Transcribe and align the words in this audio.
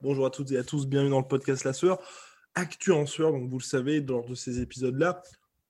Bonjour 0.00 0.26
à 0.26 0.30
toutes 0.30 0.52
et 0.52 0.56
à 0.56 0.62
tous, 0.62 0.86
bienvenue 0.86 1.10
dans 1.10 1.18
le 1.18 1.26
podcast 1.26 1.64
La 1.64 1.72
Sueur. 1.72 1.98
Actu 2.54 2.92
en 2.92 3.02
donc 3.02 3.50
vous 3.50 3.58
le 3.58 3.64
savez, 3.64 4.00
lors 4.00 4.24
de 4.24 4.36
ces 4.36 4.60
épisodes-là, 4.60 5.24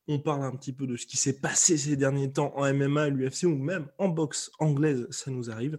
on 0.06 0.18
parle 0.18 0.42
un 0.42 0.54
petit 0.54 0.74
peu 0.74 0.86
de 0.86 0.96
ce 0.96 1.06
qui 1.06 1.16
s'est 1.16 1.40
passé 1.40 1.78
ces 1.78 1.96
derniers 1.96 2.30
temps 2.30 2.52
en 2.54 2.70
MMA, 2.70 3.08
l'UFC 3.08 3.44
ou 3.44 3.56
même 3.56 3.88
en 3.96 4.08
boxe 4.08 4.50
anglaise, 4.58 5.06
ça 5.08 5.30
nous 5.30 5.50
arrive. 5.50 5.78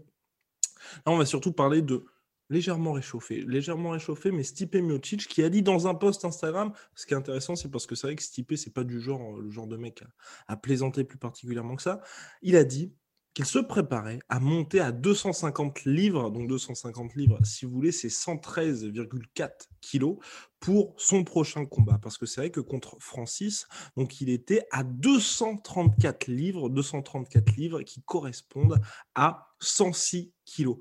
Là, 1.06 1.12
on 1.12 1.18
va 1.18 1.28
surtout 1.28 1.52
parler 1.52 1.84
de 1.84 2.06
légèrement 2.50 2.94
réchauffé, 2.94 3.46
légèrement 3.48 3.92
réchauffé, 3.92 4.32
mais 4.32 4.42
Stipe 4.42 4.74
Miocic 4.74 5.28
qui 5.28 5.44
a 5.44 5.50
dit 5.50 5.62
dans 5.62 5.88
un 5.88 5.94
post 5.94 6.26
Instagram, 6.26 6.74
ce 6.96 7.06
qui 7.06 7.14
est 7.14 7.18
intéressant, 7.18 7.56
c'est 7.56 7.70
parce 7.70 7.86
que 7.86 7.94
c'est 7.94 8.08
vrai 8.08 8.16
que 8.16 8.24
Stipe, 8.24 8.56
c'est 8.56 8.74
pas 8.74 8.84
du 8.84 9.00
genre, 9.00 9.38
le 9.38 9.52
genre 9.52 9.68
de 9.68 9.78
mec 9.78 10.04
à 10.48 10.58
plaisanter 10.58 11.04
plus 11.04 11.20
particulièrement 11.20 11.76
que 11.76 11.84
ça. 11.84 12.02
Il 12.42 12.56
a 12.56 12.64
dit 12.64 12.96
qu'il 13.34 13.46
se 13.46 13.60
préparait 13.60 14.20
à 14.28 14.40
monter 14.40 14.80
à 14.80 14.92
250 14.92 15.86
livres, 15.86 16.30
donc 16.30 16.48
250 16.48 17.16
livres, 17.16 17.40
si 17.44 17.66
vous 17.66 17.72
voulez, 17.72 17.92
c'est 17.92 18.08
113,4 18.10 19.50
kilos 19.82 20.18
pour 20.60 20.94
son 20.98 21.24
prochain 21.24 21.66
combat. 21.66 22.00
Parce 22.02 22.18
que 22.18 22.26
c'est 22.26 22.42
vrai 22.42 22.50
que 22.50 22.60
contre 22.60 22.98
Francis, 23.00 23.68
donc 23.96 24.20
il 24.22 24.30
était 24.30 24.66
à 24.72 24.84
234 24.84 26.28
livres, 26.28 26.70
234 26.70 27.56
livres 27.56 27.82
qui 27.84 28.02
correspondent 28.02 28.82
à 29.16 29.48
106 29.60 30.34
kilos. 30.46 30.78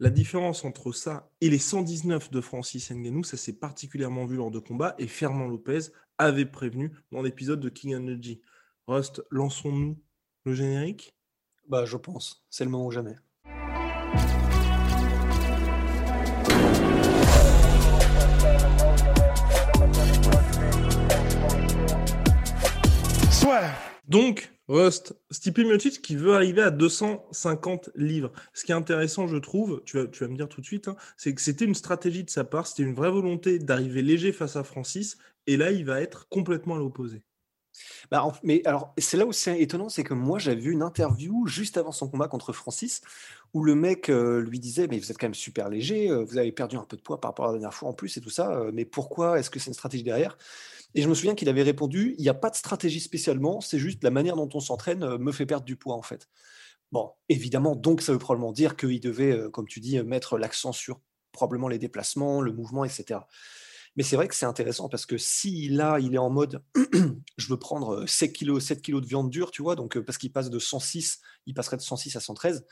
La 0.00 0.10
différence 0.10 0.64
entre 0.64 0.92
ça 0.92 1.28
et 1.40 1.50
les 1.50 1.58
119 1.58 2.30
de 2.30 2.40
Francis 2.40 2.90
Ngannou, 2.92 3.24
ça 3.24 3.36
s'est 3.36 3.54
particulièrement 3.54 4.26
vu 4.26 4.36
lors 4.36 4.52
de 4.52 4.60
combats 4.60 4.94
et 4.98 5.08
Fernand 5.08 5.48
Lopez 5.48 5.90
avait 6.18 6.46
prévenu 6.46 6.92
dans 7.10 7.22
l'épisode 7.22 7.60
de 7.60 7.68
King 7.68 7.96
Energy. 7.96 8.40
Rust, 8.86 9.22
lançons-nous 9.30 10.00
le 10.44 10.54
générique 10.54 11.17
Bah, 11.68 11.84
je 11.84 11.98
pense. 11.98 12.42
C'est 12.48 12.64
le 12.64 12.70
moment 12.70 12.86
ou 12.86 12.90
jamais. 12.90 13.14
Soit. 23.30 23.60
Donc, 24.08 24.50
Rust, 24.68 25.14
Stipe 25.30 25.58
Miocic 25.58 26.00
qui 26.00 26.16
veut 26.16 26.34
arriver 26.34 26.62
à 26.62 26.70
250 26.70 27.90
livres. 27.96 28.32
Ce 28.54 28.64
qui 28.64 28.72
est 28.72 28.74
intéressant, 28.74 29.26
je 29.26 29.36
trouve, 29.36 29.82
tu 29.84 29.98
vas, 29.98 30.06
tu 30.06 30.24
me 30.24 30.36
dire 30.36 30.48
tout 30.48 30.62
de 30.62 30.66
suite, 30.66 30.88
hein, 30.88 30.96
c'est 31.18 31.34
que 31.34 31.42
c'était 31.42 31.66
une 31.66 31.74
stratégie 31.74 32.24
de 32.24 32.30
sa 32.30 32.44
part, 32.44 32.66
c'était 32.66 32.84
une 32.84 32.94
vraie 32.94 33.10
volonté 33.10 33.58
d'arriver 33.58 34.00
léger 34.00 34.32
face 34.32 34.56
à 34.56 34.64
Francis, 34.64 35.18
et 35.46 35.58
là, 35.58 35.70
il 35.70 35.84
va 35.84 36.00
être 36.00 36.28
complètement 36.28 36.76
à 36.76 36.78
l'opposé. 36.78 37.22
Bah, 38.10 38.32
mais 38.42 38.62
alors, 38.64 38.94
c'est 38.98 39.16
là 39.16 39.26
où 39.26 39.32
c'est 39.32 39.60
étonnant, 39.60 39.88
c'est 39.88 40.04
que 40.04 40.14
moi, 40.14 40.38
j'avais 40.38 40.60
vu 40.60 40.72
une 40.72 40.82
interview 40.82 41.46
juste 41.46 41.76
avant 41.76 41.92
son 41.92 42.08
combat 42.08 42.28
contre 42.28 42.52
Francis, 42.52 43.02
où 43.54 43.62
le 43.62 43.74
mec 43.74 44.08
euh, 44.08 44.40
lui 44.40 44.60
disait, 44.60 44.86
mais 44.88 44.98
vous 44.98 45.10
êtes 45.10 45.18
quand 45.18 45.26
même 45.26 45.34
super 45.34 45.68
léger, 45.68 46.10
euh, 46.10 46.24
vous 46.24 46.38
avez 46.38 46.52
perdu 46.52 46.76
un 46.76 46.84
peu 46.84 46.96
de 46.96 47.02
poids 47.02 47.20
par 47.20 47.30
rapport 47.30 47.46
à 47.46 47.48
la 47.48 47.54
dernière 47.54 47.74
fois 47.74 47.88
en 47.88 47.92
plus 47.92 48.16
et 48.16 48.20
tout 48.20 48.30
ça, 48.30 48.50
euh, 48.52 48.70
mais 48.72 48.84
pourquoi 48.84 49.38
est-ce 49.38 49.50
que 49.50 49.58
c'est 49.58 49.68
une 49.68 49.74
stratégie 49.74 50.02
derrière? 50.04 50.36
Et 50.94 51.02
je 51.02 51.08
me 51.08 51.14
souviens 51.14 51.34
qu'il 51.34 51.48
avait 51.48 51.62
répondu, 51.62 52.14
il 52.18 52.22
n'y 52.22 52.28
a 52.28 52.34
pas 52.34 52.50
de 52.50 52.56
stratégie 52.56 53.00
spécialement, 53.00 53.60
c'est 53.60 53.78
juste 53.78 54.02
la 54.02 54.10
manière 54.10 54.36
dont 54.36 54.48
on 54.54 54.60
s'entraîne 54.60 55.18
me 55.18 55.32
fait 55.32 55.46
perdre 55.46 55.64
du 55.64 55.76
poids 55.76 55.94
en 55.94 56.02
fait. 56.02 56.28
Bon, 56.92 57.10
évidemment, 57.28 57.76
donc 57.76 58.00
ça 58.00 58.12
veut 58.12 58.18
probablement 58.18 58.52
dire 58.52 58.74
qu'il 58.74 58.98
devait, 59.00 59.38
comme 59.52 59.68
tu 59.68 59.80
dis, 59.80 60.02
mettre 60.02 60.38
l'accent 60.38 60.72
sur 60.72 61.00
probablement 61.32 61.68
les 61.68 61.78
déplacements, 61.78 62.40
le 62.40 62.52
mouvement, 62.52 62.84
etc. 62.84 63.20
Mais 63.98 64.02
c'est 64.02 64.16
vrai 64.16 64.28
que 64.28 64.34
c'est 64.34 64.46
intéressant 64.46 64.88
parce 64.88 65.04
que 65.04 65.18
si 65.18 65.68
là, 65.68 65.98
il 65.98 66.14
est 66.14 66.18
en 66.18 66.30
mode 66.30 66.62
je 67.36 67.48
veux 67.48 67.58
prendre 67.58 68.02
euh, 68.02 68.06
7 68.06 68.32
kilos, 68.32 68.64
7 68.64 68.80
kilos 68.80 69.02
de 69.02 69.06
viande 69.06 69.28
dure, 69.28 69.50
tu 69.50 69.60
vois, 69.60 69.76
donc 69.76 69.98
euh, 69.98 70.02
parce 70.02 70.16
qu'il 70.16 70.32
passe 70.32 70.48
de 70.48 70.58
106, 70.58 71.20
il 71.44 71.52
passerait 71.52 71.76
de 71.76 71.82
106 71.82 72.16
à 72.16 72.20
113, 72.20 72.64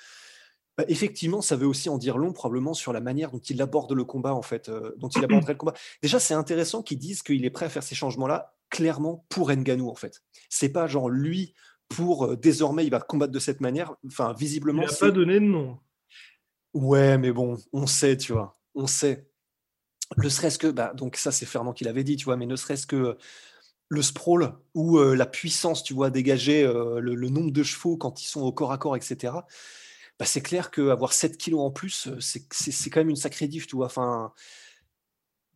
bah, 0.76 0.84
effectivement, 0.88 1.40
ça 1.40 1.56
veut 1.56 1.66
aussi 1.66 1.88
en 1.88 1.96
dire 1.96 2.18
long 2.18 2.32
probablement 2.32 2.74
sur 2.74 2.92
la 2.92 3.00
manière 3.00 3.30
dont 3.30 3.38
il 3.38 3.62
aborde 3.62 3.92
le 3.92 4.04
combat, 4.04 4.34
en 4.34 4.42
fait, 4.42 4.68
euh, 4.68 4.94
dont 4.98 5.08
il 5.08 5.24
aborderait 5.24 5.54
le 5.54 5.58
combat. 5.58 5.74
Déjà, 6.02 6.20
c'est 6.20 6.34
intéressant 6.34 6.82
qu'ils 6.82 6.98
disent 6.98 7.22
qu'il 7.22 7.44
est 7.44 7.50
prêt 7.50 7.66
à 7.66 7.70
faire 7.70 7.82
ces 7.82 7.94
changements-là 7.94 8.54
clairement 8.68 9.24
pour 9.30 9.50
Nganou, 9.50 9.88
en 9.88 9.94
fait. 9.94 10.22
C'est 10.50 10.68
pas 10.68 10.86
genre 10.86 11.08
lui 11.08 11.54
pour 11.88 12.26
euh, 12.26 12.36
désormais 12.36 12.84
il 12.84 12.90
va 12.90 13.00
combattre 13.00 13.32
de 13.32 13.38
cette 13.38 13.60
manière. 13.60 13.94
Enfin, 14.06 14.34
Il 14.36 14.40
visiblement, 14.40 14.82
n'a 14.82 14.88
c'est 14.88 15.06
pas 15.06 15.10
donné 15.10 15.34
de 15.34 15.46
nom. 15.46 15.78
Ouais, 16.74 17.16
mais 17.16 17.32
bon, 17.32 17.56
on 17.72 17.86
sait, 17.86 18.18
tu 18.18 18.32
vois, 18.32 18.58
on 18.74 18.86
sait. 18.86 19.30
Ne 20.16 20.28
serait-ce 20.28 20.58
que, 20.58 20.68
bah, 20.68 20.92
donc 20.94 21.16
ça 21.16 21.32
c'est 21.32 21.46
Fernand 21.46 21.72
qui 21.72 21.84
l'avait 21.84 22.04
dit, 22.04 22.16
tu 22.16 22.24
vois, 22.24 22.36
mais 22.36 22.46
ne 22.46 22.56
serait-ce 22.56 22.86
que 22.86 23.16
le 23.88 24.02
sprawl 24.02 24.54
ou 24.74 24.98
euh, 24.98 25.14
la 25.14 25.26
puissance, 25.26 25.82
tu 25.82 25.94
vois, 25.94 26.10
dégager 26.10 26.64
euh, 26.64 27.00
le, 27.00 27.28
nombre 27.28 27.50
de 27.52 27.62
chevaux 27.62 27.96
quand 27.96 28.22
ils 28.22 28.26
sont 28.26 28.42
au 28.42 28.52
corps 28.52 28.72
à 28.72 28.78
corps, 28.78 28.96
etc. 28.96 29.46
Bah, 30.18 30.26
c'est 30.26 30.40
clair 30.40 30.70
qu'avoir 30.70 31.12
7 31.12 31.36
kilos 31.36 31.60
en 31.60 31.70
plus, 31.70 32.08
euh, 32.08 32.18
c'est 32.20 32.90
quand 32.90 33.00
même 33.00 33.10
une 33.10 33.16
sacrée 33.16 33.48
diff, 33.48 33.66
tu 33.66 33.76
vois. 33.76 33.86
Enfin, 33.86 34.32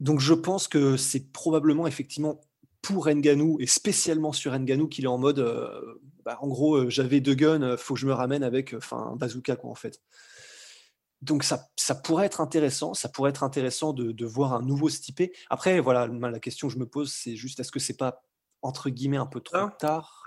donc 0.00 0.20
je 0.20 0.34
pense 0.34 0.68
que 0.68 0.96
c'est 0.96 1.32
probablement 1.32 1.86
effectivement 1.86 2.40
pour 2.82 3.08
Nganou 3.08 3.58
et 3.60 3.66
spécialement 3.66 4.32
sur 4.32 4.58
Nganou 4.58 4.88
qu'il 4.88 5.04
est 5.04 5.08
en 5.08 5.18
mode, 5.18 5.40
euh, 5.40 6.00
bah, 6.24 6.38
en 6.40 6.48
gros, 6.48 6.76
euh, 6.76 6.90
j'avais 6.90 7.20
deux 7.20 7.34
guns, 7.34 7.62
euh, 7.62 7.76
faut 7.76 7.94
que 7.94 8.00
je 8.00 8.06
me 8.06 8.12
ramène 8.12 8.42
avec, 8.42 8.74
euh, 8.74 8.78
enfin, 8.78 9.10
un 9.12 9.16
bazooka 9.16 9.56
quoi 9.56 9.70
en 9.70 9.74
fait. 9.74 10.00
Donc 11.22 11.44
ça, 11.44 11.68
ça 11.76 11.94
pourrait 11.94 12.26
être 12.26 12.40
intéressant, 12.40 12.94
ça 12.94 13.08
pourrait 13.08 13.30
être 13.30 13.42
intéressant 13.42 13.92
de, 13.92 14.12
de 14.12 14.26
voir 14.26 14.54
un 14.54 14.62
nouveau 14.62 14.88
stipé. 14.88 15.32
Après, 15.50 15.78
voilà, 15.80 16.06
la 16.06 16.40
question 16.40 16.68
que 16.68 16.74
je 16.74 16.78
me 16.78 16.86
pose, 16.86 17.12
c'est 17.12 17.36
juste 17.36 17.60
est-ce 17.60 17.72
que 17.72 17.78
c'est 17.80 17.96
pas 17.96 18.22
entre 18.62 18.88
guillemets 18.90 19.16
un 19.18 19.26
peu 19.26 19.40
trop 19.40 19.56
Ah. 19.56 19.76
tard? 19.78 20.24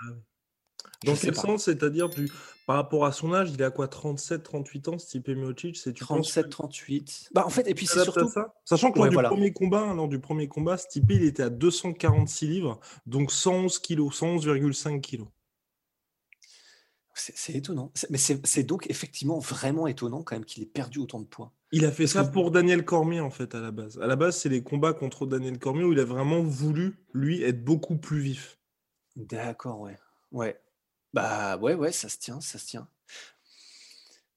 Je 1.02 1.10
Dans 1.10 1.16
sais 1.16 1.26
quel 1.28 1.36
sens? 1.36 1.64
C'est-à-dire 1.64 2.08
du... 2.08 2.30
par 2.66 2.76
rapport 2.76 3.04
à 3.04 3.12
son 3.12 3.34
âge, 3.34 3.50
il 3.52 3.60
est 3.60 3.64
à 3.64 3.70
quoi 3.70 3.88
37, 3.88 4.42
38 4.42 4.88
ans, 4.88 4.98
Stipe 4.98 5.28
Miocic 5.28 5.76
c'est, 5.76 5.92
tu 5.92 6.04
penses 6.04 6.32
37, 6.32 6.48
38. 6.50 7.28
Bah 7.34 7.44
en 7.44 7.50
fait, 7.50 7.66
et 7.68 7.74
puis 7.74 7.86
c'est 7.86 8.02
surtout. 8.04 8.28
ça? 8.28 8.54
Sachant 8.64 8.90
que 8.92 8.98
lors 8.98 9.08
Ouais, 9.08 9.10
du 9.10 9.22
premier 9.22 9.52
combat, 9.52 9.92
lors 9.94 10.08
du 10.08 10.20
premier 10.20 10.48
combat, 10.48 10.76
Stipe 10.78 11.10
il 11.10 11.24
était 11.24 11.42
à 11.42 11.50
246 11.50 12.46
livres, 12.46 12.80
donc 13.06 13.32
111 13.32 13.78
kilos, 13.80 14.18
111,5 14.20 15.00
kilos. 15.00 15.28
C'est 17.16 17.54
étonnant. 17.54 17.92
Mais 18.10 18.18
c'est 18.18 18.62
donc 18.64 18.90
effectivement 18.90 19.38
vraiment 19.38 19.86
étonnant 19.86 20.22
quand 20.24 20.34
même 20.34 20.44
qu'il 20.44 20.62
ait 20.62 20.66
perdu 20.66 20.98
autant 20.98 21.20
de 21.20 21.24
poids. 21.26 21.52
Il 21.70 21.84
a 21.84 21.90
fait 21.92 22.04
Parce 22.04 22.12
ça 22.12 22.24
que- 22.24 22.32
pour 22.32 22.50
Daniel 22.50 22.84
Cormier 22.84 23.20
en 23.20 23.30
fait 23.30 23.54
à 23.54 23.60
la 23.60 23.70
base. 23.70 23.98
À 24.00 24.06
la 24.08 24.16
base, 24.16 24.36
c'est 24.38 24.48
les 24.48 24.62
combats 24.62 24.92
contre 24.92 25.24
Daniel 25.26 25.58
Cormier 25.58 25.84
où 25.84 25.92
il 25.92 26.00
a 26.00 26.04
vraiment 26.04 26.42
voulu 26.42 26.96
lui 27.12 27.42
être 27.42 27.64
beaucoup 27.64 27.96
plus 27.96 28.20
vif. 28.20 28.58
D'accord, 29.16 29.80
ouais. 29.80 29.96
Ouais. 30.32 30.60
Bah 31.12 31.56
ouais, 31.58 31.74
ouais, 31.74 31.92
ça 31.92 32.08
se 32.08 32.18
tient, 32.18 32.40
ça 32.40 32.58
se 32.58 32.66
tient. 32.66 32.88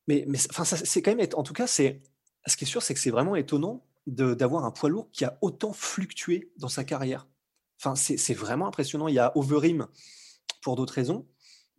Mais, 0.08 0.26
mais 0.28 0.38
c'est- 0.38 0.50
enfin, 0.52 0.64
c'est 0.64 1.02
quand 1.02 1.16
même, 1.16 1.28
en 1.34 1.44
tout 1.44 1.54
cas, 1.54 1.68
c'est, 1.68 2.02
ce 2.46 2.56
qui 2.58 2.64
est 2.66 2.68
sûr, 2.68 2.82
c'est 2.84 2.94
que 2.94 3.00
c'est 3.00 3.10
vraiment 3.12 3.36
étonnant 3.36 3.84
de- 4.06 4.34
d'avoir 4.36 4.64
un 4.66 4.72
poids 4.72 4.90
lourd 4.90 5.10
qui 5.12 5.26
a 5.26 5.38
autant 5.42 5.74
fluctué 5.74 6.52
dans 6.58 6.70
sa 6.70 6.84
carrière. 6.84 7.28
Enfin, 7.80 7.96
c'est 7.96 8.18
c'est 8.18 8.34
vraiment 8.34 8.68
impressionnant. 8.68 9.08
Il 9.08 9.16
y 9.16 9.20
a 9.20 9.36
Overeem 9.38 9.88
pour 10.62 10.76
d'autres 10.76 10.94
raisons, 10.94 11.26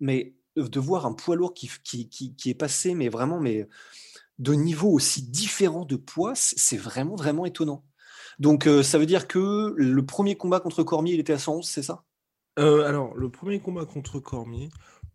mais 0.01 0.35
de 0.63 0.81
voir 0.81 1.07
un 1.07 1.13
poids 1.13 1.37
lourd 1.37 1.55
qui, 1.55 1.71
qui, 1.85 2.09
qui, 2.09 2.35
qui 2.35 2.51
est 2.51 2.55
passé, 2.55 2.95
mais 2.95 3.09
vraiment, 3.09 3.41
mais 3.41 3.69
de 4.39 4.53
niveaux 4.55 4.91
aussi 4.91 5.23
différents 5.23 5.85
de 5.85 5.97
poids, 5.97 6.35
c'est 6.35 6.59
c'est 6.59 6.77
vraiment, 6.77 7.17
vraiment 7.17 7.45
étonnant. 7.47 7.85
Donc, 8.39 8.67
euh, 8.67 8.83
ça 8.83 8.99
veut 8.99 9.07
dire 9.07 9.27
que 9.27 9.75
le 9.77 10.07
premier 10.07 10.37
combat 10.37 10.61
contre 10.61 10.83
Cormier, 10.85 11.15
il 11.15 11.21
était 11.21 11.33
à 11.33 11.39
111, 11.39 11.67
c'est 11.69 11.83
ça? 11.83 12.05
Euh, 12.59 12.87
alors, 12.87 13.15
le 13.17 13.31
premier 13.31 13.61
combat 13.61 13.85
contre 13.85 14.21
Cormier, 14.21 14.69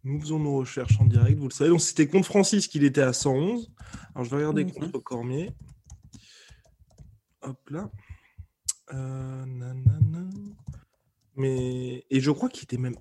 nous 0.03 0.19
faisons 0.19 0.39
nos 0.39 0.57
recherches 0.57 0.99
en 0.99 1.05
direct, 1.05 1.39
vous 1.39 1.47
le 1.47 1.53
savez. 1.53 1.69
Donc, 1.69 1.81
c'était 1.81 2.07
contre 2.07 2.25
Francis 2.27 2.67
qu'il 2.67 2.83
était 2.83 3.01
à 3.01 3.13
111. 3.13 3.71
Alors, 4.13 4.25
je 4.25 4.29
vais 4.29 4.37
regarder 4.37 4.65
Mhm. 4.65 4.71
contre 4.73 4.99
Cormier. 4.99 5.51
Hop 7.41 7.69
là. 7.69 7.89
Euh, 8.93 9.45
nanana. 9.45 10.29
Mais... 11.35 12.05
Et 12.09 12.19
je 12.19 12.31
crois 12.31 12.49
qu'il 12.49 12.63
était 12.63 12.77
même 12.77 12.95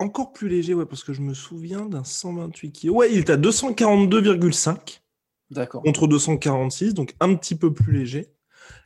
encore 0.00 0.32
plus 0.32 0.48
léger, 0.48 0.74
ouais, 0.74 0.86
parce 0.86 1.04
que 1.04 1.12
je 1.12 1.20
me 1.20 1.34
souviens 1.34 1.86
d'un 1.86 2.04
128 2.04 2.72
kg. 2.72 2.90
Ouais, 2.90 3.12
il 3.12 3.18
était 3.18 3.34
à 3.34 3.36
242,5 3.36 5.02
D'accord. 5.50 5.82
contre 5.82 6.08
246, 6.08 6.94
donc 6.94 7.14
un 7.20 7.34
petit 7.36 7.54
peu 7.54 7.72
plus 7.72 7.92
léger. 7.92 8.32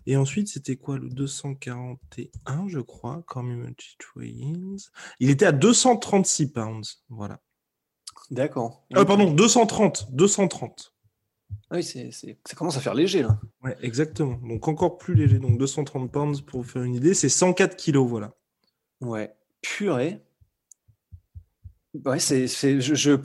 Et 0.07 0.17
ensuite, 0.17 0.49
c'était 0.49 0.77
quoi 0.77 0.99
le 0.99 1.09
241, 1.09 2.69
je 2.69 2.81
crois, 2.81 3.25
Multi 3.37 3.97
Twins? 3.99 4.91
Il 5.21 5.31
était 5.31 5.47
à 5.47 5.53
236 5.53 6.53
pounds. 6.53 7.05
Voilà. 7.09 7.41
D'accord. 8.31 8.85
Euh, 8.97 9.05
pardon, 9.05 9.31
230. 9.31 10.09
230. 10.13 10.95
Ah 11.71 11.77
oui, 11.77 11.85
c'est, 11.85 12.11
ça 12.13 12.57
commence 12.57 12.77
à 12.77 12.81
faire 12.81 12.95
léger 12.95 13.23
là. 13.23 13.39
Ouais, 13.63 13.77
exactement. 13.81 14.39
Donc 14.47 14.69
encore 14.69 14.99
plus 14.99 15.15
léger. 15.15 15.39
Donc 15.39 15.59
230 15.59 16.11
pounds 16.11 16.41
pour 16.43 16.63
vous 16.63 16.69
faire 16.69 16.83
une 16.83 16.95
idée, 16.95 17.15
c'est 17.15 17.29
104 17.29 17.77
kilos, 17.77 18.09
voilà. 18.09 18.33
Ouais, 19.01 19.35
purée. 19.61 20.23
Ouais, 22.05 22.19
c'est, 22.19 22.47
je, 22.81 23.17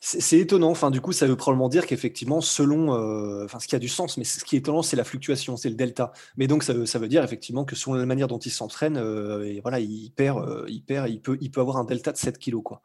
c'est 0.00 0.38
étonnant. 0.38 0.70
Enfin, 0.70 0.90
du 0.90 1.00
coup, 1.00 1.12
ça 1.12 1.26
veut 1.26 1.36
probablement 1.36 1.68
dire 1.68 1.86
qu'effectivement, 1.86 2.40
selon, 2.40 2.94
euh, 2.94 3.44
enfin, 3.44 3.58
ce 3.58 3.66
qui 3.66 3.74
a 3.74 3.78
du 3.78 3.88
sens, 3.88 4.16
mais 4.16 4.24
ce 4.24 4.44
qui 4.44 4.56
est 4.56 4.60
étonnant, 4.60 4.82
c'est 4.82 4.96
la 4.96 5.04
fluctuation, 5.04 5.56
c'est 5.56 5.68
le 5.68 5.74
delta. 5.74 6.12
Mais 6.36 6.46
donc, 6.46 6.62
ça 6.62 6.72
veut, 6.72 6.86
ça 6.86 6.98
veut 6.98 7.08
dire 7.08 7.24
effectivement 7.24 7.64
que 7.64 7.74
selon 7.74 7.94
la 7.94 8.06
manière 8.06 8.28
dont 8.28 8.38
il 8.38 8.50
s'entraîne, 8.50 8.96
euh, 8.96 9.44
et 9.44 9.60
voilà, 9.60 9.80
il 9.80 10.10
perd, 10.10 10.38
euh, 10.38 10.64
il 10.68 10.82
perd, 10.82 11.10
il 11.10 11.20
peut, 11.20 11.36
il 11.40 11.50
peut 11.50 11.60
avoir 11.60 11.76
un 11.76 11.84
delta 11.84 12.12
de 12.12 12.16
7 12.16 12.38
kilos, 12.38 12.62
quoi. 12.64 12.82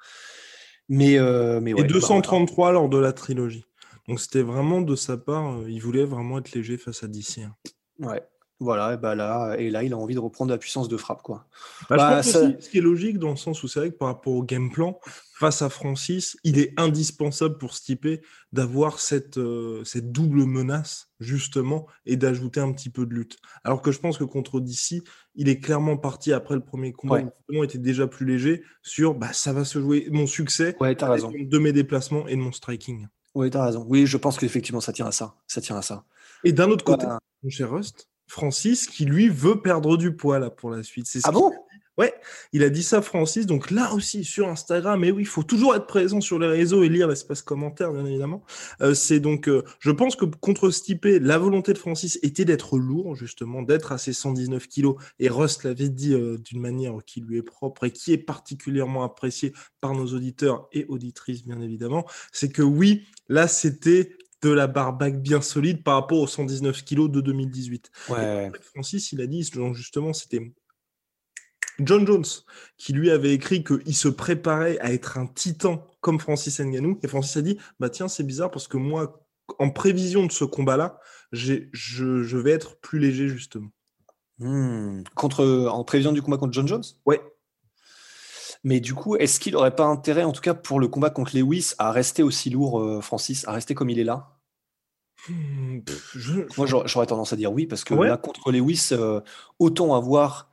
Mais, 0.90 1.20
mais 1.62 1.74
ouais, 1.74 1.82
et 1.82 1.84
233 1.86 2.68
bah, 2.68 2.74
lors 2.74 2.90
de 2.90 2.98
la 2.98 3.14
trilogie. 3.14 3.66
Donc, 4.08 4.20
c'était 4.20 4.42
vraiment 4.42 4.82
de 4.82 4.96
sa 4.96 5.16
part, 5.16 5.60
il 5.70 5.80
voulait 5.80 6.04
vraiment 6.04 6.40
être 6.40 6.52
léger 6.52 6.78
face 6.78 7.04
à 7.04 7.08
DC. 7.08 7.40
Hein. 7.46 7.56
Ouais. 8.00 8.22
Voilà, 8.62 8.94
et 8.94 8.98
bah 8.98 9.16
là, 9.16 9.56
et 9.58 9.72
là, 9.72 9.82
il 9.82 9.92
a 9.92 9.98
envie 9.98 10.14
de 10.14 10.20
reprendre 10.20 10.52
la 10.52 10.60
puissance 10.60 10.88
de 10.88 10.96
frappe, 10.96 11.24
quoi. 11.24 11.48
Bah, 11.90 12.22
je 12.22 12.32
bah, 12.32 12.54
ce 12.60 12.70
qui 12.70 12.78
est 12.78 12.82
logique 12.82 13.18
dans 13.18 13.32
le 13.32 13.36
sens 13.36 13.64
où 13.64 13.68
c'est 13.68 13.80
vrai 13.80 13.90
que 13.90 13.98
par 13.98 14.10
rapport 14.10 14.34
au 14.34 14.44
game 14.44 14.70
plan, 14.72 15.00
face 15.34 15.64
à 15.64 15.70
Francis, 15.70 16.38
il 16.44 16.60
est 16.60 16.80
indispensable 16.80 17.58
pour 17.58 17.74
Stipe 17.74 18.22
d'avoir 18.54 19.00
cette, 19.00 19.40
euh, 19.40 19.84
cette 19.84 20.12
double 20.12 20.46
menace, 20.46 21.10
justement, 21.20 21.88
et 22.06 22.18
d'ajouter 22.18 22.60
un 22.60 22.72
petit 22.72 22.92
peu 22.92 23.08
de 23.08 23.16
lutte. 23.16 23.38
Alors 23.64 23.82
que 23.82 23.92
je 23.92 23.98
pense 23.98 24.20
que 24.20 24.26
contre 24.26 24.60
DC, 24.60 25.02
il 25.34 25.50
est 25.50 25.60
clairement 25.60 25.98
parti 25.98 26.32
après 26.32 26.54
le 26.54 26.64
premier 26.64 26.94
combat, 26.94 27.24
il 27.50 27.64
était 27.64 27.80
déjà 27.80 28.06
plus 28.06 28.28
léger, 28.28 28.62
sur 28.84 29.16
bah, 29.16 29.34
ça 29.34 29.54
va 29.54 29.66
se 29.66 29.82
jouer 29.82 30.08
mon 30.12 30.28
succès 30.28 30.76
ouais, 30.80 31.04
as 31.04 31.10
raison. 31.10 31.32
de 31.36 31.58
mes 31.58 31.74
déplacements 31.74 32.28
et 32.28 32.36
de 32.36 32.42
mon 32.42 32.52
striking. 32.52 33.08
Oui, 33.34 33.50
tu 33.50 33.58
as 33.58 33.66
raison. 33.66 33.84
Oui, 33.90 34.06
je 34.06 34.18
pense 34.18 34.38
qu'effectivement, 34.38 34.82
ça 34.82 34.94
tient 34.94 35.08
à 35.08 35.12
ça. 35.12 35.34
Ça 35.48 35.62
tient 35.62 35.78
à 35.78 35.82
ça. 35.82 36.06
Et 36.44 36.52
d'un 36.52 36.70
autre 36.70 36.86
côté, 36.86 37.08
mon 37.42 37.50
cher 37.50 37.72
Rust, 37.72 38.11
Francis 38.32 38.88
qui 38.88 39.04
lui 39.04 39.28
veut 39.28 39.62
perdre 39.62 39.98
du 39.98 40.16
poids 40.16 40.40
là 40.40 40.50
pour 40.50 40.70
la 40.72 40.84
suite. 40.84 41.06
ah 41.26 41.32
bon? 41.32 41.52
Ouais, 41.98 42.14
il 42.54 42.64
a 42.64 42.70
dit 42.70 42.82
ça 42.82 43.02
Francis. 43.02 43.46
Donc 43.46 43.70
là 43.72 43.94
aussi 43.94 44.24
sur 44.24 44.48
Instagram, 44.48 45.02
mais 45.02 45.12
oui, 45.12 45.24
il 45.24 45.28
faut 45.28 45.44
toujours 45.44 45.76
être 45.76 45.86
présent 45.86 46.22
sur 46.22 46.40
les 46.40 46.48
réseaux 46.48 46.82
et 46.84 46.88
lire 46.88 47.10
l'espace 47.10 47.42
commentaire 47.42 47.92
bien 47.92 48.06
évidemment. 48.06 48.42
Euh, 48.80 48.94
c'est 48.94 49.20
donc, 49.20 49.50
euh, 49.50 49.64
je 49.80 49.92
pense 49.92 50.16
que 50.16 50.24
contre 50.24 50.70
Stipe, 50.70 51.04
la 51.04 51.38
volonté 51.38 51.74
de 51.74 51.78
Francis 51.78 52.18
était 52.24 52.46
d'être 52.46 52.78
lourd 52.78 53.16
justement, 53.16 53.64
d'être 53.64 53.92
à 53.92 53.98
ses 53.98 54.14
119 54.14 54.66
kilos. 54.68 54.96
Et 55.20 55.28
Rust 55.28 55.66
l'avait 55.66 55.90
dit 55.90 56.14
euh, 56.14 56.38
d'une 56.38 56.62
manière 56.62 56.94
qui 57.06 57.20
lui 57.20 57.38
est 57.38 57.44
propre 57.44 57.84
et 57.84 57.92
qui 57.92 58.14
est 58.14 58.18
particulièrement 58.18 59.04
appréciée 59.04 59.52
par 59.82 59.94
nos 59.94 60.08
auditeurs 60.08 60.70
et 60.72 60.86
auditrices 60.88 61.46
bien 61.46 61.60
évidemment. 61.60 62.06
C'est 62.32 62.50
que 62.50 62.62
oui, 62.62 63.08
là 63.28 63.50
c'était 63.50 64.16
de 64.42 64.50
la 64.50 64.68
barbaque 64.68 65.22
bien 65.22 65.42
solide 65.42 65.84
par 65.84 65.96
rapport 65.96 66.20
aux 66.20 66.28
119 66.28 66.84
kilos 66.84 67.10
de 67.10 67.22
2018. 67.22 67.92
Ouais. 68.10 68.52
Francis, 68.74 69.12
il 69.12 69.22
a 69.22 69.28
dit 69.28 69.44
justement, 69.74 70.14
c'était 70.14 70.52
John 71.80 72.06
Jones 72.06 72.26
qui 72.78 72.94
lui 72.94 73.10
avait 73.12 73.34
écrit 73.34 73.64
qu'il 73.64 73.96
se 73.96 74.08
préparait 74.08 74.80
à 74.80 74.92
être 74.92 75.18
un 75.18 75.28
titan 75.28 75.86
comme 76.00 76.20
Francis 76.20 76.60
Ngannou. 76.60 77.00
Et 77.04 77.08
Francis 77.08 77.38
a 77.38 77.42
dit, 77.42 77.58
bah 77.80 77.90
tiens, 77.90 78.08
c'est 78.08 78.24
bizarre 78.24 78.52
parce 78.52 78.68
que 78.68 78.78
moi, 78.78 79.26
en 79.60 79.70
prévision 79.70 80.26
de 80.26 80.32
ce 80.32 80.44
combat-là, 80.44 81.00
je, 81.32 81.54
je, 81.72 82.38
vais 82.38 82.52
être 82.52 82.80
plus 82.80 83.00
léger 83.00 83.28
justement. 83.28 83.70
Hmm. 84.40 85.04
Contre, 85.16 85.68
en 85.72 85.84
prévision 85.84 86.12
du 86.12 86.22
combat 86.22 86.38
contre 86.38 86.54
John 86.54 86.68
Jones? 86.68 86.84
Ouais. 87.06 87.22
Mais 88.64 88.80
du 88.80 88.94
coup, 88.94 89.16
est-ce 89.16 89.40
qu'il 89.40 89.54
n'aurait 89.54 89.76
pas 89.76 89.86
intérêt, 89.86 90.24
en 90.24 90.32
tout 90.32 90.42
cas 90.42 90.54
pour 90.54 90.80
le 90.80 90.88
combat 90.88 91.10
contre 91.10 91.36
Lewis, 91.36 91.74
à 91.80 91.92
rester 91.92 92.22
aussi 92.22 92.50
lourd, 92.50 92.80
euh, 92.80 93.02
Francis, 93.02 93.48
à 93.48 93.54
rester 93.54 93.74
comme 93.74 93.90
il 93.90 94.00
est 94.00 94.04
là? 94.04 94.38
Hmm, 95.28 95.80
Moi, 96.58 96.68
j'aurais 96.68 97.06
tendance 97.06 97.34
à 97.34 97.36
dire 97.36 97.52
oui, 97.52 97.66
parce 97.66 97.84
que 97.84 97.94
là, 97.94 98.18
contre 98.18 98.52
Lewis, 98.52 98.90
euh, 98.92 99.22
autant 99.60 99.96
avoir. 99.96 100.50